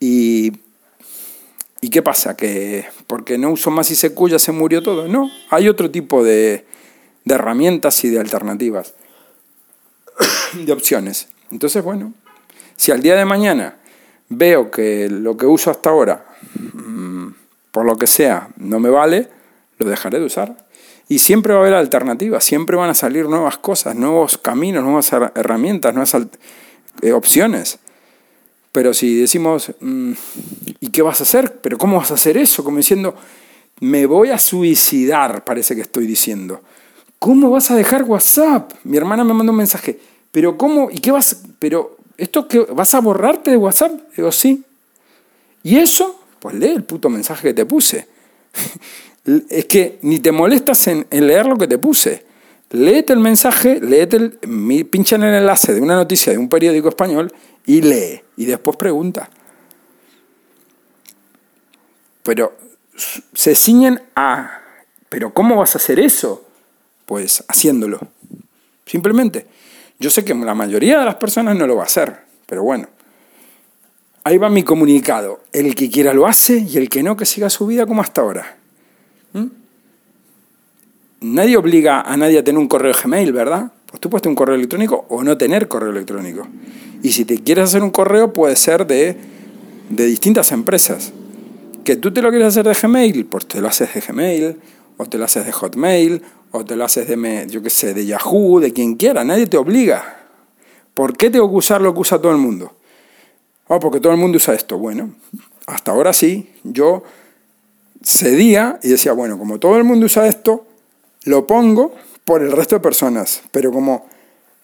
Y, 0.00 0.52
¿Y 1.80 1.90
qué 1.90 2.02
pasa? 2.02 2.36
Que 2.36 2.86
porque 3.06 3.38
no 3.38 3.50
uso 3.50 3.70
más 3.70 3.90
ICQ 3.90 4.28
ya 4.28 4.38
se 4.38 4.52
murió 4.52 4.82
todo. 4.82 5.08
No, 5.08 5.30
hay 5.50 5.68
otro 5.68 5.90
tipo 5.90 6.24
de, 6.24 6.66
de 7.24 7.34
herramientas 7.34 8.02
y 8.04 8.10
de 8.10 8.18
alternativas, 8.18 8.94
de 10.54 10.72
opciones. 10.72 11.28
Entonces, 11.50 11.84
bueno, 11.84 12.14
si 12.76 12.92
al 12.92 13.02
día 13.02 13.16
de 13.16 13.24
mañana 13.24 13.76
veo 14.28 14.70
que 14.70 15.08
lo 15.08 15.36
que 15.36 15.46
uso 15.46 15.70
hasta 15.70 15.90
ahora, 15.90 16.26
mm, 16.72 17.28
por 17.72 17.84
lo 17.84 17.96
que 17.96 18.06
sea, 18.06 18.48
no 18.56 18.80
me 18.80 18.90
vale, 18.90 19.28
lo 19.78 19.88
dejaré 19.88 20.18
de 20.18 20.24
usar. 20.24 20.65
Y 21.08 21.20
siempre 21.20 21.52
va 21.52 21.60
a 21.60 21.62
haber 21.62 21.74
alternativas, 21.74 22.44
siempre 22.44 22.76
van 22.76 22.90
a 22.90 22.94
salir 22.94 23.26
nuevas 23.26 23.58
cosas, 23.58 23.94
nuevos 23.94 24.38
caminos, 24.38 24.82
nuevas 24.82 25.12
herramientas, 25.12 25.94
nuevas 25.94 26.16
eh, 27.02 27.12
opciones. 27.12 27.78
Pero 28.72 28.92
si 28.92 29.20
decimos, 29.20 29.72
mm, 29.80 30.12
¿y 30.80 30.88
qué 30.88 31.02
vas 31.02 31.20
a 31.20 31.22
hacer? 31.22 31.60
¿Pero 31.62 31.78
cómo 31.78 31.96
vas 31.96 32.10
a 32.10 32.14
hacer 32.14 32.36
eso? 32.36 32.64
Como 32.64 32.78
diciendo, 32.78 33.14
me 33.80 34.06
voy 34.06 34.30
a 34.30 34.38
suicidar, 34.38 35.44
parece 35.44 35.74
que 35.74 35.82
estoy 35.82 36.06
diciendo. 36.06 36.60
¿Cómo 37.18 37.50
vas 37.50 37.70
a 37.70 37.76
dejar 37.76 38.02
WhatsApp? 38.02 38.72
Mi 38.84 38.96
hermana 38.96 39.24
me 39.24 39.32
mandó 39.32 39.52
un 39.52 39.58
mensaje. 39.58 39.98
¿Pero 40.32 40.58
cómo? 40.58 40.90
¿Y 40.90 40.98
qué 40.98 41.10
vas? 41.12 41.42
Pero 41.58 41.96
¿esto 42.16 42.48
que 42.48 42.60
vas 42.60 42.94
a 42.94 43.00
borrarte 43.00 43.50
de 43.50 43.56
WhatsApp? 43.56 43.92
Digo, 44.16 44.32
sí. 44.32 44.64
¿Y 45.62 45.78
eso? 45.78 46.20
Pues 46.40 46.54
lee 46.54 46.68
el 46.68 46.84
puto 46.84 47.08
mensaje 47.08 47.48
que 47.48 47.54
te 47.54 47.64
puse. 47.64 48.06
Es 49.48 49.64
que 49.66 49.98
ni 50.02 50.20
te 50.20 50.32
molestas 50.32 50.86
en, 50.86 51.06
leer 51.10 51.46
lo 51.46 51.56
que 51.56 51.66
te 51.66 51.78
puse. 51.78 52.24
Léete 52.70 53.12
el 53.12 53.20
mensaje, 53.20 53.80
léete 53.80 54.16
el, 54.16 54.86
pincha 54.86 55.16
en 55.16 55.24
el 55.24 55.34
enlace 55.34 55.74
de 55.74 55.80
una 55.80 55.94
noticia 55.94 56.32
de 56.32 56.38
un 56.38 56.48
periódico 56.48 56.88
español 56.88 57.32
y 57.64 57.80
lee. 57.80 58.20
Y 58.36 58.44
después 58.44 58.76
pregunta. 58.76 59.28
Pero 62.22 62.56
se 63.34 63.54
ciñen 63.54 64.00
a, 64.14 64.62
¿pero 65.08 65.32
cómo 65.32 65.56
vas 65.56 65.74
a 65.74 65.78
hacer 65.78 66.00
eso? 66.00 66.44
Pues 67.04 67.44
haciéndolo. 67.48 68.00
Simplemente. 68.84 69.46
Yo 69.98 70.10
sé 70.10 70.24
que 70.24 70.34
la 70.34 70.54
mayoría 70.54 70.98
de 70.98 71.04
las 71.04 71.14
personas 71.14 71.56
no 71.56 71.66
lo 71.66 71.76
va 71.76 71.82
a 71.82 71.86
hacer, 71.86 72.16
pero 72.46 72.62
bueno. 72.62 72.88
Ahí 74.24 74.38
va 74.38 74.48
mi 74.48 74.62
comunicado. 74.62 75.40
El 75.52 75.74
que 75.74 75.88
quiera 75.88 76.12
lo 76.12 76.26
hace 76.26 76.58
y 76.58 76.76
el 76.76 76.88
que 76.88 77.02
no, 77.02 77.16
que 77.16 77.24
siga 77.24 77.48
su 77.48 77.66
vida 77.66 77.86
como 77.86 78.02
hasta 78.02 78.20
ahora. 78.20 78.56
Nadie 81.26 81.56
obliga 81.56 82.02
a 82.02 82.16
nadie 82.16 82.38
a 82.38 82.44
tener 82.44 82.58
un 82.58 82.68
correo 82.68 82.94
Gmail, 82.94 83.32
¿verdad? 83.32 83.72
Pues 83.86 84.00
tú 84.00 84.08
puedes 84.08 84.22
tener 84.22 84.30
un 84.30 84.36
correo 84.36 84.54
electrónico 84.54 85.06
o 85.08 85.24
no 85.24 85.36
tener 85.36 85.66
correo 85.66 85.90
electrónico. 85.90 86.46
Y 87.02 87.12
si 87.12 87.24
te 87.24 87.38
quieres 87.38 87.64
hacer 87.64 87.82
un 87.82 87.90
correo, 87.90 88.32
puede 88.32 88.54
ser 88.54 88.86
de, 88.86 89.16
de 89.90 90.06
distintas 90.06 90.52
empresas. 90.52 91.12
Que 91.84 91.96
tú 91.96 92.12
te 92.12 92.22
lo 92.22 92.30
quieres 92.30 92.48
hacer 92.48 92.66
de 92.66 92.74
Gmail, 92.74 93.26
pues 93.26 93.46
te 93.46 93.60
lo 93.60 93.66
haces 93.66 93.92
de 93.92 94.00
Gmail, 94.00 94.56
o 94.98 95.06
te 95.06 95.18
lo 95.18 95.24
haces 95.24 95.44
de 95.44 95.52
Hotmail, 95.52 96.22
o 96.52 96.64
te 96.64 96.76
lo 96.76 96.84
haces 96.84 97.08
de, 97.08 97.46
yo 97.48 97.62
qué 97.62 97.70
sé, 97.70 97.92
de 97.92 98.06
Yahoo, 98.06 98.60
de 98.60 98.72
quien 98.72 98.94
quiera, 98.94 99.24
nadie 99.24 99.46
te 99.46 99.56
obliga. 99.56 100.28
¿Por 100.94 101.16
qué 101.16 101.28
tengo 101.28 101.50
que 101.50 101.56
usar 101.56 101.80
lo 101.80 101.92
que 101.92 102.00
usa 102.00 102.18
todo 102.18 102.32
el 102.32 102.38
mundo? 102.38 102.72
Oh, 103.66 103.80
porque 103.80 104.00
todo 104.00 104.12
el 104.12 104.18
mundo 104.18 104.36
usa 104.36 104.54
esto. 104.54 104.78
Bueno, 104.78 105.12
hasta 105.66 105.90
ahora 105.90 106.12
sí, 106.12 106.50
yo 106.62 107.02
cedía 108.02 108.78
y 108.82 108.90
decía, 108.90 109.12
bueno, 109.12 109.38
como 109.38 109.58
todo 109.58 109.76
el 109.76 109.84
mundo 109.84 110.06
usa 110.06 110.28
esto, 110.28 110.66
lo 111.26 111.46
pongo 111.46 111.94
por 112.24 112.42
el 112.42 112.52
resto 112.52 112.76
de 112.76 112.80
personas. 112.80 113.42
Pero 113.50 113.70
como 113.70 114.06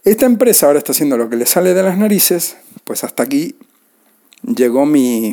Esta 0.05 0.27
empresa 0.27 0.66
ahora 0.66 0.81
está 0.81 0.90
haciendo 0.90 1.16
lo 1.16 1.31
que 1.31 1.37
le 1.37 1.46
sale 1.46 1.75
de 1.75 1.83
las 1.85 1.96
narices, 1.96 2.57
pues 2.85 3.05
hasta 3.05 3.22
aquí 3.22 3.57
llegó 4.42 4.85
mi, 4.87 5.33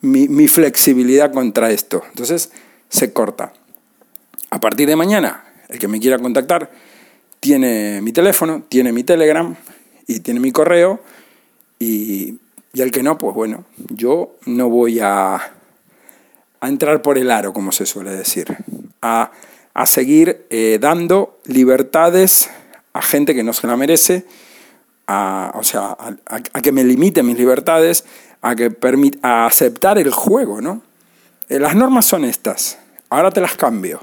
mi, 0.00 0.48
flexibilidad 0.48 1.32
contra 1.32 1.70
esto. 1.70 2.02
Entonces 2.08 2.50
se 2.88 3.12
corta. 3.12 3.52
A 4.50 4.60
partir 4.60 4.88
de 4.88 4.96
mañana, 4.96 5.44
el 5.68 5.78
que 5.78 5.88
me 5.88 6.00
quiera 6.00 6.18
contactar 6.18 6.70
tiene 7.40 8.00
mi 8.00 8.12
teléfono, 8.12 8.62
tiene 8.68 8.92
mi 8.92 9.04
Telegram 9.04 9.54
y 10.06 10.20
tiene 10.20 10.40
mi 10.40 10.50
correo. 10.50 11.00
Y, 11.78 12.38
y 12.72 12.80
el 12.80 12.90
que 12.90 13.02
no, 13.02 13.18
pues 13.18 13.34
bueno, 13.34 13.66
yo 13.90 14.36
no 14.46 14.70
voy 14.70 15.00
a, 15.00 15.34
a 15.34 16.68
entrar 16.68 17.02
por 17.02 17.18
el 17.18 17.30
aro, 17.30 17.52
como 17.52 17.70
se 17.70 17.84
suele 17.84 18.12
decir, 18.12 18.56
a, 19.02 19.30
a 19.74 19.86
seguir 19.86 20.46
eh, 20.50 20.78
dando 20.80 21.38
libertades 21.44 22.48
a 22.92 23.02
gente 23.02 23.34
que 23.34 23.42
no 23.42 23.52
se 23.52 23.66
la 23.66 23.76
merece, 23.76 24.24
a, 25.06 25.52
o 25.56 25.64
sea, 25.64 25.96
a, 25.98 26.62
que 26.62 26.72
me 26.72 26.84
limite 26.84 27.22
mis 27.22 27.36
libertades, 27.36 28.04
a, 28.40 28.54
que 28.54 28.72
a 29.22 29.46
aceptar 29.46 29.98
el 29.98 30.10
juego, 30.10 30.60
¿no? 30.60 30.80
Eh, 31.48 31.58
las 31.58 31.74
normas 31.74 32.06
son 32.06 32.24
estas, 32.24 32.78
ahora 33.10 33.30
te 33.32 33.40
las 33.40 33.56
cambio, 33.56 34.00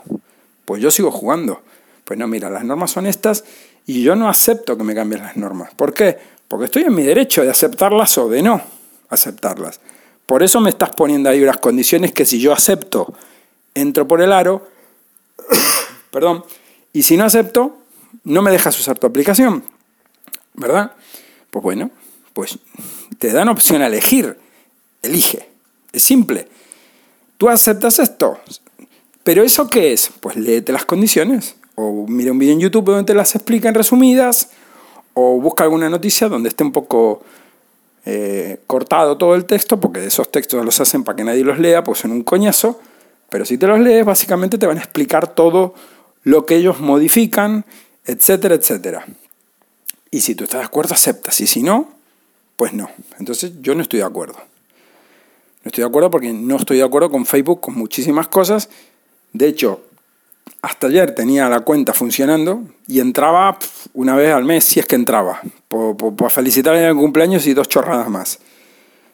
pues 0.66 0.82
yo 0.82 0.92
sigo 0.92 1.10
jugando. 1.10 1.62
Pues 2.04 2.20
no, 2.20 2.28
mira, 2.28 2.50
las 2.50 2.66
normas 2.66 2.92
son 2.92 3.06
estas 3.06 3.46
y 3.86 4.04
yo 4.04 4.16
no 4.18 4.28
acepto 4.28 4.78
que 4.78 4.84
me 4.84 4.94
cambien 4.94 5.24
las 5.24 5.38
normas. 5.38 5.74
¿Por 5.74 5.94
qué? 5.94 6.18
Porque 6.48 6.66
estoy 6.66 6.84
en 6.84 6.94
mi 6.94 7.04
derecho 7.04 7.42
de 7.42 7.50
aceptarlas 7.50 8.18
o 8.18 8.28
de 8.28 8.42
no 8.42 8.62
aceptarlas. 9.10 9.80
Por 10.26 10.44
eso 10.44 10.60
me 10.60 10.70
estás 10.70 10.90
poniendo 10.90 11.30
ahí 11.30 11.42
unas 11.42 11.58
condiciones 11.58 12.12
que 12.12 12.26
si 12.26 12.40
yo 12.40 12.52
acepto, 12.52 13.14
entro 13.74 14.08
por 14.08 14.22
el 14.22 14.34
aro, 14.34 14.68
perdón, 16.12 16.44
y 16.94 17.04
si 17.04 17.18
no 17.18 17.26
acepto, 17.26 17.78
no 18.24 18.42
me 18.42 18.52
dejas 18.52 18.80
usar 18.80 18.98
tu 18.98 19.08
aplicación, 19.08 19.64
¿verdad? 20.54 20.94
Pues 21.50 21.64
bueno, 21.64 21.92
pues 22.34 22.60
te 23.20 23.32
dan 23.32 23.50
opción 23.50 23.82
a 23.82 23.88
elegir, 23.88 24.38
elige, 25.02 25.50
es 25.92 26.04
simple. 26.04 26.48
Tú 27.38 27.50
aceptas 27.50 28.00
esto, 28.00 28.40
pero 29.24 29.44
¿eso 29.44 29.68
qué 29.68 29.94
es? 29.94 30.12
Pues 30.20 30.36
léete 30.36 30.72
las 30.72 30.86
condiciones, 30.86 31.56
o 31.76 32.06
mira 32.08 32.32
un 32.32 32.40
vídeo 32.40 32.54
en 32.54 32.60
YouTube 32.60 32.86
donde 32.86 33.06
te 33.06 33.16
las 33.16 33.36
explican 33.36 33.74
resumidas, 33.74 34.52
o 35.14 35.40
busca 35.42 35.64
alguna 35.64 35.90
noticia 35.90 36.30
donde 36.30 36.50
esté 36.50 36.64
un 36.64 36.72
poco 36.72 37.22
eh, 38.06 38.60
cortado 38.68 39.18
todo 39.18 39.36
el 39.36 39.46
texto, 39.46 39.80
porque 39.80 40.06
esos 40.06 40.32
textos 40.32 40.64
los 40.64 40.80
hacen 40.80 41.04
para 41.04 41.16
que 41.16 41.24
nadie 41.24 41.44
los 41.44 41.60
lea, 41.60 41.84
pues 41.84 42.00
son 42.00 42.12
un 42.12 42.24
coñazo, 42.24 42.80
pero 43.32 43.46
si 43.46 43.58
te 43.58 43.66
los 43.66 43.80
lees, 43.80 44.06
básicamente 44.06 44.58
te 44.58 44.68
van 44.68 44.78
a 44.78 44.82
explicar 44.82 45.34
todo 45.34 45.74
lo 46.24 46.46
que 46.46 46.58
ellos 46.58 46.82
modifican, 46.82 47.64
etcétera, 48.06 48.56
etcétera. 48.56 49.06
Y 50.12 50.20
si 50.20 50.36
tú 50.36 50.44
estás 50.44 50.60
de 50.60 50.66
acuerdo, 50.66 50.94
aceptas, 50.94 51.40
y 51.40 51.48
si 51.48 51.64
no, 51.64 51.94
pues 52.58 52.74
no. 52.74 52.90
Entonces 53.20 53.54
yo 53.62 53.74
no 53.74 53.84
estoy 53.84 54.00
de 54.00 54.06
acuerdo. 54.06 54.36
No 54.36 55.70
estoy 55.70 55.84
de 55.84 55.88
acuerdo 55.88 56.12
porque 56.12 56.34
no 56.34 56.58
estoy 56.58 56.80
de 56.80 56.84
acuerdo 56.84 57.10
con 57.10 57.26
Facebook, 57.26 57.62
con 57.62 57.76
muchísimas 57.76 58.28
cosas. 58.28 58.68
De 59.32 59.48
hecho, 59.48 59.82
hasta 60.62 60.88
ayer 60.88 61.16
tenía 61.16 61.48
la 61.48 61.62
cuenta 61.62 61.94
funcionando 61.94 62.66
y 62.86 63.00
entraba 63.00 63.58
una 63.94 64.14
vez 64.14 64.34
al 64.34 64.44
mes, 64.44 64.66
si 64.66 64.82
es 64.82 64.86
que 64.86 64.96
entraba, 64.96 65.40
para 66.18 66.30
felicitar 66.30 66.76
en 66.76 66.84
el 66.84 66.96
cumpleaños 66.96 67.48
y 67.48 67.54
dos 67.54 67.70
chorradas 67.70 68.10
más. 68.10 68.40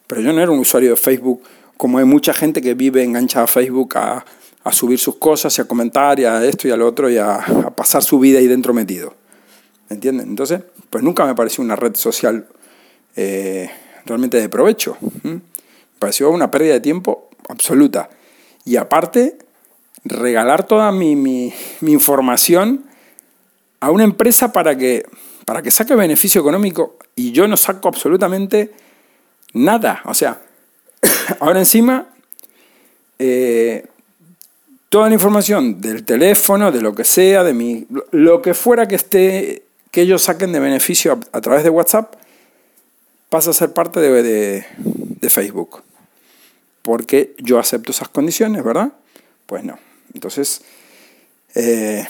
Pero 0.08 0.22
yo 0.22 0.32
no 0.32 0.42
era 0.42 0.50
un 0.50 0.58
usuario 0.58 0.90
de 0.90 0.96
Facebook, 0.96 1.40
como 1.78 1.98
hay 1.98 2.04
mucha 2.04 2.34
gente 2.34 2.60
que 2.60 2.74
vive 2.74 3.02
enganchada 3.04 3.44
a 3.44 3.46
Facebook 3.46 3.96
a, 3.96 4.24
subir 4.70 4.98
sus 4.98 5.16
cosas 5.16 5.56
y 5.56 5.62
a 5.62 5.64
comentar 5.64 6.20
y 6.20 6.26
a 6.26 6.44
esto 6.44 6.68
y 6.68 6.70
a 6.70 6.76
lo 6.76 6.86
otro 6.86 7.08
y 7.08 7.16
a, 7.16 7.38
pasar 7.74 8.02
su 8.02 8.18
vida 8.18 8.38
ahí 8.38 8.46
dentro 8.46 8.74
metido. 8.74 9.14
¿Me 9.88 9.94
entienden? 9.94 10.28
Entonces, 10.28 10.60
pues 10.90 11.02
nunca 11.02 11.24
me 11.24 11.34
pareció 11.34 11.64
una 11.64 11.74
red 11.74 11.94
social 11.94 12.46
eh, 13.16 13.70
realmente 14.04 14.38
de 14.38 14.50
provecho. 14.50 14.98
Me 15.22 15.40
pareció 15.98 16.30
una 16.30 16.50
pérdida 16.50 16.74
de 16.74 16.80
tiempo 16.80 17.30
absoluta. 17.48 18.10
Y 18.66 18.76
aparte, 18.76 19.38
regalar 20.04 20.66
toda 20.66 20.92
mi, 20.92 21.54
información 21.80 22.84
a 23.80 23.90
una 23.90 24.04
empresa 24.04 24.52
para 24.52 24.76
que, 24.76 25.06
para 25.46 25.62
que 25.62 25.70
saque 25.70 25.94
beneficio 25.94 26.42
económico 26.42 26.98
y 27.16 27.32
yo 27.32 27.48
no 27.48 27.56
saco 27.56 27.88
absolutamente 27.88 28.72
nada. 29.54 30.02
O 30.04 30.12
sea, 30.12 30.42
ahora 31.40 31.58
encima, 31.58 32.08
eh, 33.18 33.86
toda 34.88 35.08
la 35.08 35.14
información 35.14 35.80
del 35.80 36.04
teléfono, 36.04 36.72
de 36.72 36.80
lo 36.80 36.94
que 36.94 37.04
sea, 37.04 37.44
de 37.44 37.52
mi, 37.52 37.86
lo 38.10 38.42
que 38.42 38.54
fuera 38.54 38.88
que 38.88 38.96
esté, 38.96 39.62
que 39.90 40.02
ellos 40.02 40.22
saquen 40.22 40.52
de 40.52 40.60
beneficio 40.60 41.18
a, 41.32 41.40
través 41.40 41.64
de 41.64 41.70
WhatsApp, 41.70 42.14
pasa 43.28 43.50
a 43.50 43.54
ser 43.54 43.72
parte 43.72 44.00
de, 44.00 44.64
Facebook. 45.28 45.82
Porque 46.82 47.34
yo 47.38 47.58
acepto 47.58 47.92
esas 47.92 48.08
condiciones, 48.08 48.64
¿verdad? 48.64 48.92
Pues 49.46 49.62
no. 49.62 49.78
Entonces, 50.14 50.62
eh, 51.54 52.06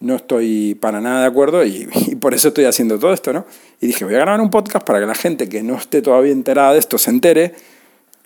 no 0.00 0.14
estoy 0.14 0.76
para 0.76 1.00
nada 1.00 1.22
de 1.22 1.26
acuerdo 1.26 1.64
y, 1.64 1.88
por 2.20 2.34
eso 2.34 2.48
estoy 2.48 2.64
haciendo 2.64 2.98
todo 2.98 3.12
esto, 3.12 3.32
¿no? 3.32 3.46
Y 3.80 3.88
dije, 3.88 4.04
voy 4.04 4.14
a 4.14 4.18
grabar 4.18 4.40
un 4.40 4.50
podcast 4.50 4.86
para 4.86 5.00
que 5.00 5.06
la 5.06 5.14
gente 5.14 5.48
que 5.48 5.62
no 5.62 5.76
esté 5.76 6.02
todavía 6.02 6.32
enterada 6.32 6.72
de 6.72 6.78
esto 6.78 6.98
se 6.98 7.10
entere, 7.10 7.54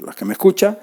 los 0.04 0.14
que 0.14 0.24
me 0.24 0.32
escuchan, 0.32 0.78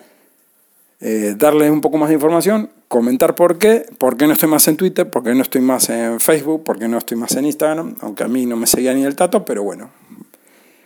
eh, 1.01 1.35
darles 1.37 1.71
un 1.71 1.81
poco 1.81 1.97
más 1.97 2.09
de 2.09 2.15
información, 2.15 2.69
comentar 2.87 3.35
por 3.35 3.57
qué, 3.57 3.85
por 3.97 4.17
qué 4.17 4.27
no 4.27 4.33
estoy 4.33 4.49
más 4.49 4.67
en 4.67 4.77
Twitter, 4.77 5.09
por 5.09 5.23
qué 5.23 5.33
no 5.33 5.41
estoy 5.41 5.61
más 5.61 5.89
en 5.89 6.19
Facebook, 6.19 6.63
por 6.63 6.77
qué 6.79 6.87
no 6.87 6.97
estoy 6.97 7.17
más 7.17 7.35
en 7.35 7.45
Instagram, 7.45 7.95
aunque 8.01 8.23
a 8.23 8.27
mí 8.27 8.45
no 8.45 8.55
me 8.55 8.67
seguía 8.67 8.93
ni 8.93 9.05
el 9.05 9.15
tato, 9.15 9.45
pero 9.45 9.63
bueno, 9.63 9.89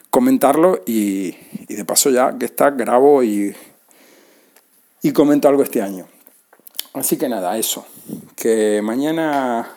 comentarlo 0.09 0.81
y, 0.85 1.35
y 1.67 1.75
de 1.75 1.85
paso 1.85 2.09
ya 2.09 2.37
que 2.37 2.45
está, 2.45 2.69
grabo 2.71 3.23
y, 3.23 3.55
y 5.01 5.11
comento 5.11 5.47
algo 5.47 5.63
este 5.63 5.81
año. 5.81 6.07
Así 6.93 7.17
que 7.17 7.27
nada, 7.27 7.57
eso. 7.57 7.85
Que 8.35 8.81
mañana 8.83 9.67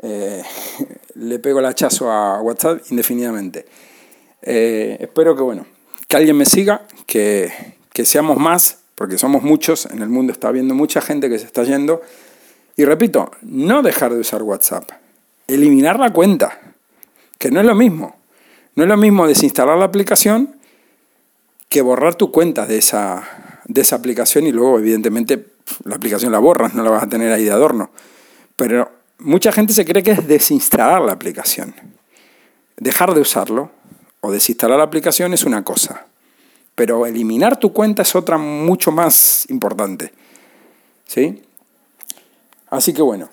eh, 0.00 0.42
le 1.14 1.38
pego 1.38 1.58
el 1.58 1.66
hachazo 1.66 2.10
a 2.10 2.40
WhatsApp 2.40 2.82
indefinidamente. 2.90 3.66
Eh, 4.42 4.96
espero 5.00 5.34
que, 5.34 5.42
bueno, 5.42 5.66
que 6.08 6.16
alguien 6.16 6.36
me 6.36 6.46
siga, 6.46 6.82
que, 7.06 7.52
seamos 8.04 8.38
más, 8.38 8.78
porque 8.94 9.18
somos 9.18 9.42
muchos, 9.42 9.86
en 9.86 10.00
el 10.00 10.08
mundo 10.08 10.32
está 10.32 10.48
habiendo 10.48 10.74
mucha 10.74 11.00
gente 11.02 11.28
que 11.28 11.38
se 11.38 11.44
está 11.44 11.64
yendo. 11.64 12.00
Y 12.76 12.84
repito, 12.84 13.30
no 13.42 13.82
dejar 13.82 14.14
de 14.14 14.20
usar 14.20 14.42
WhatsApp, 14.42 14.90
eliminar 15.46 15.98
la 15.98 16.12
cuenta, 16.12 16.58
que 17.38 17.50
no 17.50 17.60
es 17.60 17.66
lo 17.66 17.74
mismo. 17.74 18.16
No 18.74 18.84
es 18.84 18.88
lo 18.88 18.96
mismo 18.96 19.26
desinstalar 19.26 19.76
la 19.76 19.84
aplicación 19.84 20.56
que 21.68 21.82
borrar 21.82 22.14
tu 22.14 22.32
cuenta 22.32 22.64
de 22.64 22.78
esa, 22.78 23.60
de 23.66 23.80
esa 23.82 23.96
aplicación 23.96 24.46
y 24.46 24.52
luego, 24.52 24.78
evidentemente, 24.78 25.46
la 25.84 25.96
aplicación 25.96 26.32
la 26.32 26.38
borras, 26.38 26.74
no 26.74 26.82
la 26.82 26.90
vas 26.90 27.02
a 27.02 27.08
tener 27.08 27.30
ahí 27.32 27.44
de 27.44 27.50
adorno. 27.50 27.90
Pero 28.56 28.90
mucha 29.18 29.52
gente 29.52 29.74
se 29.74 29.84
cree 29.84 30.02
que 30.02 30.12
es 30.12 30.26
desinstalar 30.26 31.02
la 31.02 31.12
aplicación. 31.12 31.74
Dejar 32.76 33.12
de 33.12 33.20
usarlo 33.20 33.70
o 34.20 34.32
desinstalar 34.32 34.78
la 34.78 34.84
aplicación 34.84 35.32
es 35.34 35.44
una 35.44 35.62
cosa, 35.64 36.06
pero 36.74 37.06
eliminar 37.06 37.58
tu 37.58 37.72
cuenta 37.72 38.02
es 38.02 38.14
otra 38.14 38.38
mucho 38.38 38.90
más 38.92 39.46
importante. 39.48 40.12
¿Sí? 41.06 41.42
Así 42.70 42.92
que 42.92 43.02
bueno, 43.02 43.30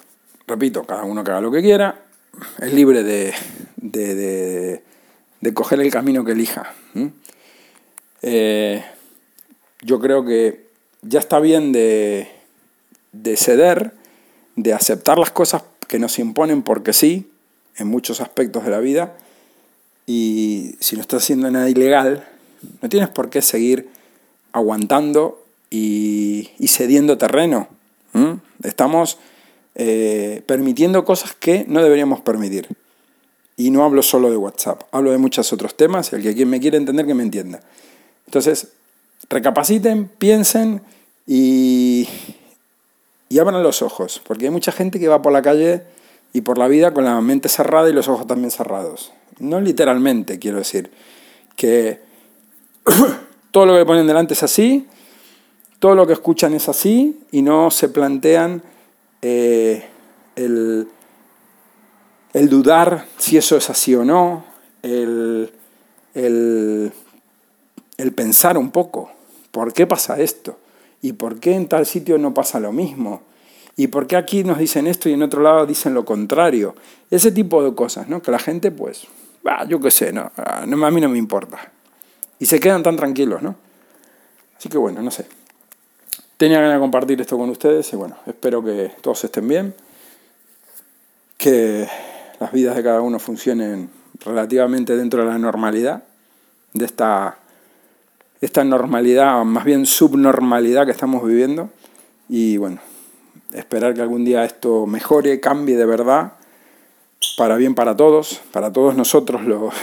repito, 0.47 0.83
cada 0.83 1.03
uno 1.03 1.23
que 1.23 1.31
haga 1.31 1.41
lo 1.41 1.51
que 1.51 1.61
quiera, 1.61 2.05
es 2.59 2.73
libre 2.73 3.03
de, 3.03 3.33
de, 3.77 4.81
de, 5.41 5.53
coger 5.53 5.79
el 5.79 5.91
camino 5.91 6.23
que 6.23 6.31
elija. 6.31 6.73
Eh, 8.21 8.83
yo 9.81 9.99
creo 9.99 10.25
que 10.25 10.65
ya 11.01 11.19
está 11.19 11.39
bien 11.39 11.71
de, 11.71 12.27
ceder, 13.37 13.93
de 14.55 14.73
aceptar 14.73 15.17
las 15.17 15.31
cosas 15.31 15.63
que 15.87 15.99
nos 15.99 16.17
imponen 16.17 16.63
porque 16.63 16.93
sí, 16.93 17.31
en 17.77 17.87
muchos 17.87 18.21
aspectos 18.21 18.65
de 18.65 18.71
la 18.71 18.79
vida, 18.79 19.15
y 20.05 20.75
si 20.79 20.95
no 20.95 21.01
estás 21.01 21.23
haciendo 21.23 21.49
nada 21.49 21.69
ilegal, 21.69 22.27
no 22.81 22.89
tienes 22.89 23.09
por 23.09 23.29
qué 23.29 23.41
seguir 23.41 23.89
aguantando 24.51 25.43
y, 25.69 26.49
cediendo 26.67 27.17
terreno. 27.17 27.67
Estamos 28.63 29.17
eh, 29.75 30.41
permitiendo 30.45 31.03
cosas 31.03 31.33
que 31.33 31.65
no 31.67 31.83
deberíamos 31.83 32.21
permitir. 32.21 32.67
Y 33.57 33.71
no 33.71 33.83
hablo 33.83 34.01
solo 34.01 34.29
de 34.29 34.37
WhatsApp, 34.37 34.83
hablo 34.91 35.11
de 35.11 35.17
muchos 35.17 35.51
otros 35.53 35.75
temas, 35.75 36.11
el 36.13 36.21
que 36.21 36.35
quien 36.35 36.49
me 36.49 36.59
quiere 36.59 36.77
entender 36.77 37.05
que 37.05 37.13
me 37.13 37.23
entienda. 37.23 37.61
Entonces, 38.25 38.69
recapaciten, 39.29 40.07
piensen 40.07 40.81
y, 41.25 42.07
y 43.29 43.39
abran 43.39 43.63
los 43.63 43.81
ojos, 43.81 44.21
porque 44.25 44.45
hay 44.45 44.51
mucha 44.51 44.71
gente 44.71 44.99
que 44.99 45.07
va 45.07 45.21
por 45.21 45.31
la 45.31 45.41
calle 45.41 45.83
y 46.33 46.41
por 46.41 46.57
la 46.57 46.67
vida 46.67 46.93
con 46.93 47.05
la 47.05 47.19
mente 47.21 47.47
cerrada 47.47 47.89
y 47.89 47.93
los 47.93 48.09
ojos 48.09 48.27
también 48.27 48.51
cerrados. 48.51 49.13
No 49.39 49.59
literalmente, 49.59 50.39
quiero 50.39 50.57
decir, 50.57 50.91
que 51.55 51.99
todo 53.51 53.65
lo 53.65 53.77
que 53.77 53.85
ponen 53.85 54.07
delante 54.07 54.33
es 54.33 54.43
así, 54.43 54.87
todo 55.79 55.95
lo 55.95 56.07
que 56.07 56.13
escuchan 56.13 56.53
es 56.53 56.69
así 56.69 57.19
y 57.31 57.41
no 57.41 57.69
se 57.71 57.89
plantean 57.89 58.63
eh, 59.21 59.85
el, 60.35 60.87
el 62.33 62.49
dudar 62.49 63.05
si 63.17 63.37
eso 63.37 63.57
es 63.57 63.69
así 63.69 63.95
o 63.95 64.05
no, 64.05 64.45
el, 64.81 65.51
el, 66.13 66.91
el 67.97 68.11
pensar 68.13 68.57
un 68.57 68.71
poco, 68.71 69.11
¿por 69.51 69.73
qué 69.73 69.87
pasa 69.87 70.19
esto? 70.19 70.57
¿Y 71.01 71.13
por 71.13 71.39
qué 71.39 71.53
en 71.53 71.67
tal 71.67 71.85
sitio 71.85 72.17
no 72.17 72.33
pasa 72.33 72.59
lo 72.59 72.71
mismo? 72.71 73.21
¿Y 73.77 73.87
por 73.87 74.07
qué 74.07 74.15
aquí 74.15 74.43
nos 74.43 74.57
dicen 74.57 74.87
esto 74.87 75.09
y 75.09 75.13
en 75.13 75.23
otro 75.23 75.41
lado 75.41 75.65
dicen 75.65 75.93
lo 75.93 76.05
contrario? 76.05 76.75
Ese 77.11 77.31
tipo 77.31 77.63
de 77.63 77.75
cosas, 77.75 78.07
¿no? 78.07 78.21
Que 78.21 78.31
la 78.31 78.39
gente, 78.39 78.71
pues, 78.71 79.05
yo 79.67 79.79
qué 79.79 79.91
sé, 79.91 80.11
no, 80.11 80.31
a 80.35 80.65
mí 80.65 81.01
no 81.01 81.09
me 81.09 81.17
importa. 81.17 81.71
Y 82.39 82.45
se 82.45 82.59
quedan 82.59 82.83
tan 82.83 82.95
tranquilos, 82.95 83.41
¿no? 83.41 83.55
Así 84.57 84.69
que 84.69 84.77
bueno, 84.77 85.01
no 85.01 85.11
sé. 85.11 85.25
Tenía 86.37 86.59
ganas 86.59 86.75
de 86.75 86.79
compartir 86.79 87.21
esto 87.21 87.37
con 87.37 87.49
ustedes 87.49 87.91
y 87.93 87.95
bueno, 87.95 88.17
espero 88.25 88.63
que 88.63 88.91
todos 89.01 89.23
estén 89.23 89.47
bien, 89.47 89.73
que 91.37 91.87
las 92.39 92.51
vidas 92.51 92.75
de 92.75 92.83
cada 92.83 93.01
uno 93.01 93.19
funcionen 93.19 93.89
relativamente 94.23 94.97
dentro 94.97 95.21
de 95.21 95.29
la 95.29 95.37
normalidad, 95.37 96.03
de 96.73 96.85
esta, 96.85 97.37
esta 98.41 98.63
normalidad, 98.63 99.43
más 99.45 99.63
bien 99.63 99.85
subnormalidad 99.85 100.85
que 100.85 100.91
estamos 100.91 101.25
viviendo. 101.25 101.69
Y 102.27 102.57
bueno, 102.57 102.79
esperar 103.53 103.93
que 103.93 104.01
algún 104.01 104.25
día 104.25 104.43
esto 104.43 104.85
mejore, 104.85 105.39
cambie 105.39 105.77
de 105.77 105.85
verdad, 105.85 106.33
para 107.37 107.55
bien 107.57 107.75
para 107.75 107.95
todos, 107.95 108.41
para 108.51 108.71
todos 108.71 108.95
nosotros 108.95 109.43
los, 109.43 109.73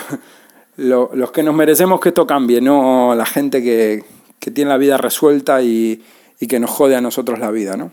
los, 0.76 1.30
que 1.32 1.42
nos 1.42 1.54
merecemos 1.54 2.00
que 2.00 2.10
esto 2.10 2.26
cambie, 2.26 2.60
no 2.60 3.14
la 3.14 3.26
gente 3.26 3.62
que, 3.62 4.04
tiene 4.52 4.70
la 4.70 4.76
vida 4.76 4.96
resuelta 4.96 5.62
y, 5.62 6.02
que 6.48 6.58
nos 6.58 6.70
jode 6.70 6.96
a 6.96 7.00
nosotros 7.00 7.38
la 7.38 7.52
vida, 7.52 7.76
¿no? 7.76 7.92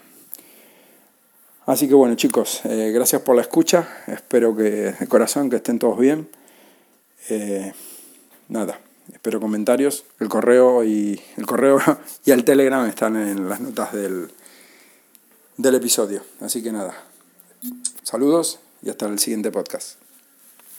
Así 1.68 1.88
que 1.88 1.94
bueno 1.94 2.16
chicos, 2.16 2.62
eh, 2.66 2.92
gracias 2.92 3.22
por 3.22 3.36
la 3.36 3.44
escucha, 3.44 3.88
espero 4.08 4.56
que 4.56 4.64
de 4.64 5.08
corazón 5.08 5.52
que 5.52 5.58
estén 5.58 5.78
todos 5.78 6.00
bien. 6.00 6.28
Eh, 7.30 7.72
nada, 8.48 8.80
espero 9.14 9.40
comentarios, 9.40 10.04
el 10.20 10.30
correo 10.30 10.84
y 10.84 11.22
el 11.38 11.46
correo 11.46 11.80
y 12.26 12.32
el 12.32 12.44
Telegram 12.44 12.88
están 12.88 13.16
en 13.18 13.48
las 13.48 13.62
notas 13.62 13.94
del, 13.94 14.32
del 15.58 15.76
episodio. 15.76 16.24
Así 16.42 16.64
que 16.64 16.72
nada, 16.72 16.96
saludos 18.02 18.60
y 18.82 18.90
hasta 18.90 19.06
el 19.08 19.20
siguiente 19.20 19.52
podcast. 19.52 20.09